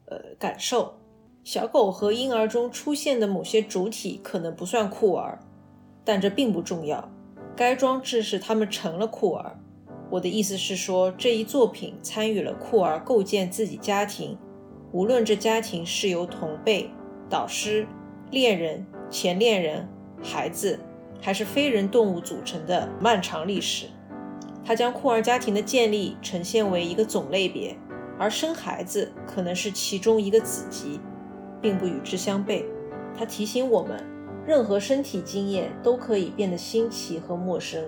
[0.06, 0.94] 呃感受。
[1.42, 5.38] 小狗和婴儿中出现的某些主体可能不算酷儿，
[6.04, 7.10] 但这并不重要。
[7.56, 9.58] 该装置使他们成了酷儿。
[10.10, 14.36] 我的意思是说，这一作品参与了酷儿构建自己家庭，
[14.92, 16.90] 无论这家庭是由同辈、
[17.30, 17.86] 导师、
[18.30, 19.88] 恋人、前恋人、
[20.22, 20.78] 孩子，
[21.22, 23.86] 还是非人动物组成的漫长历史。
[24.62, 27.76] 他将酷儿家庭的建立呈现为一个总类别，
[28.18, 31.00] 而生孩子可能是其中一个子集。
[31.62, 32.64] 并不与之相悖。
[33.14, 34.02] 它提醒我们，
[34.46, 37.84] 任何身体经验都可以变得新奇和陌生。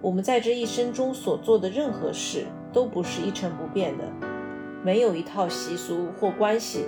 [0.00, 4.04] 我们在这一生中所做的任何事都不是一成不变的。
[4.82, 6.86] 没有一套习俗或关系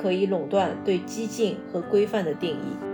[0.00, 2.87] 可以垄断对激进和规范的定义。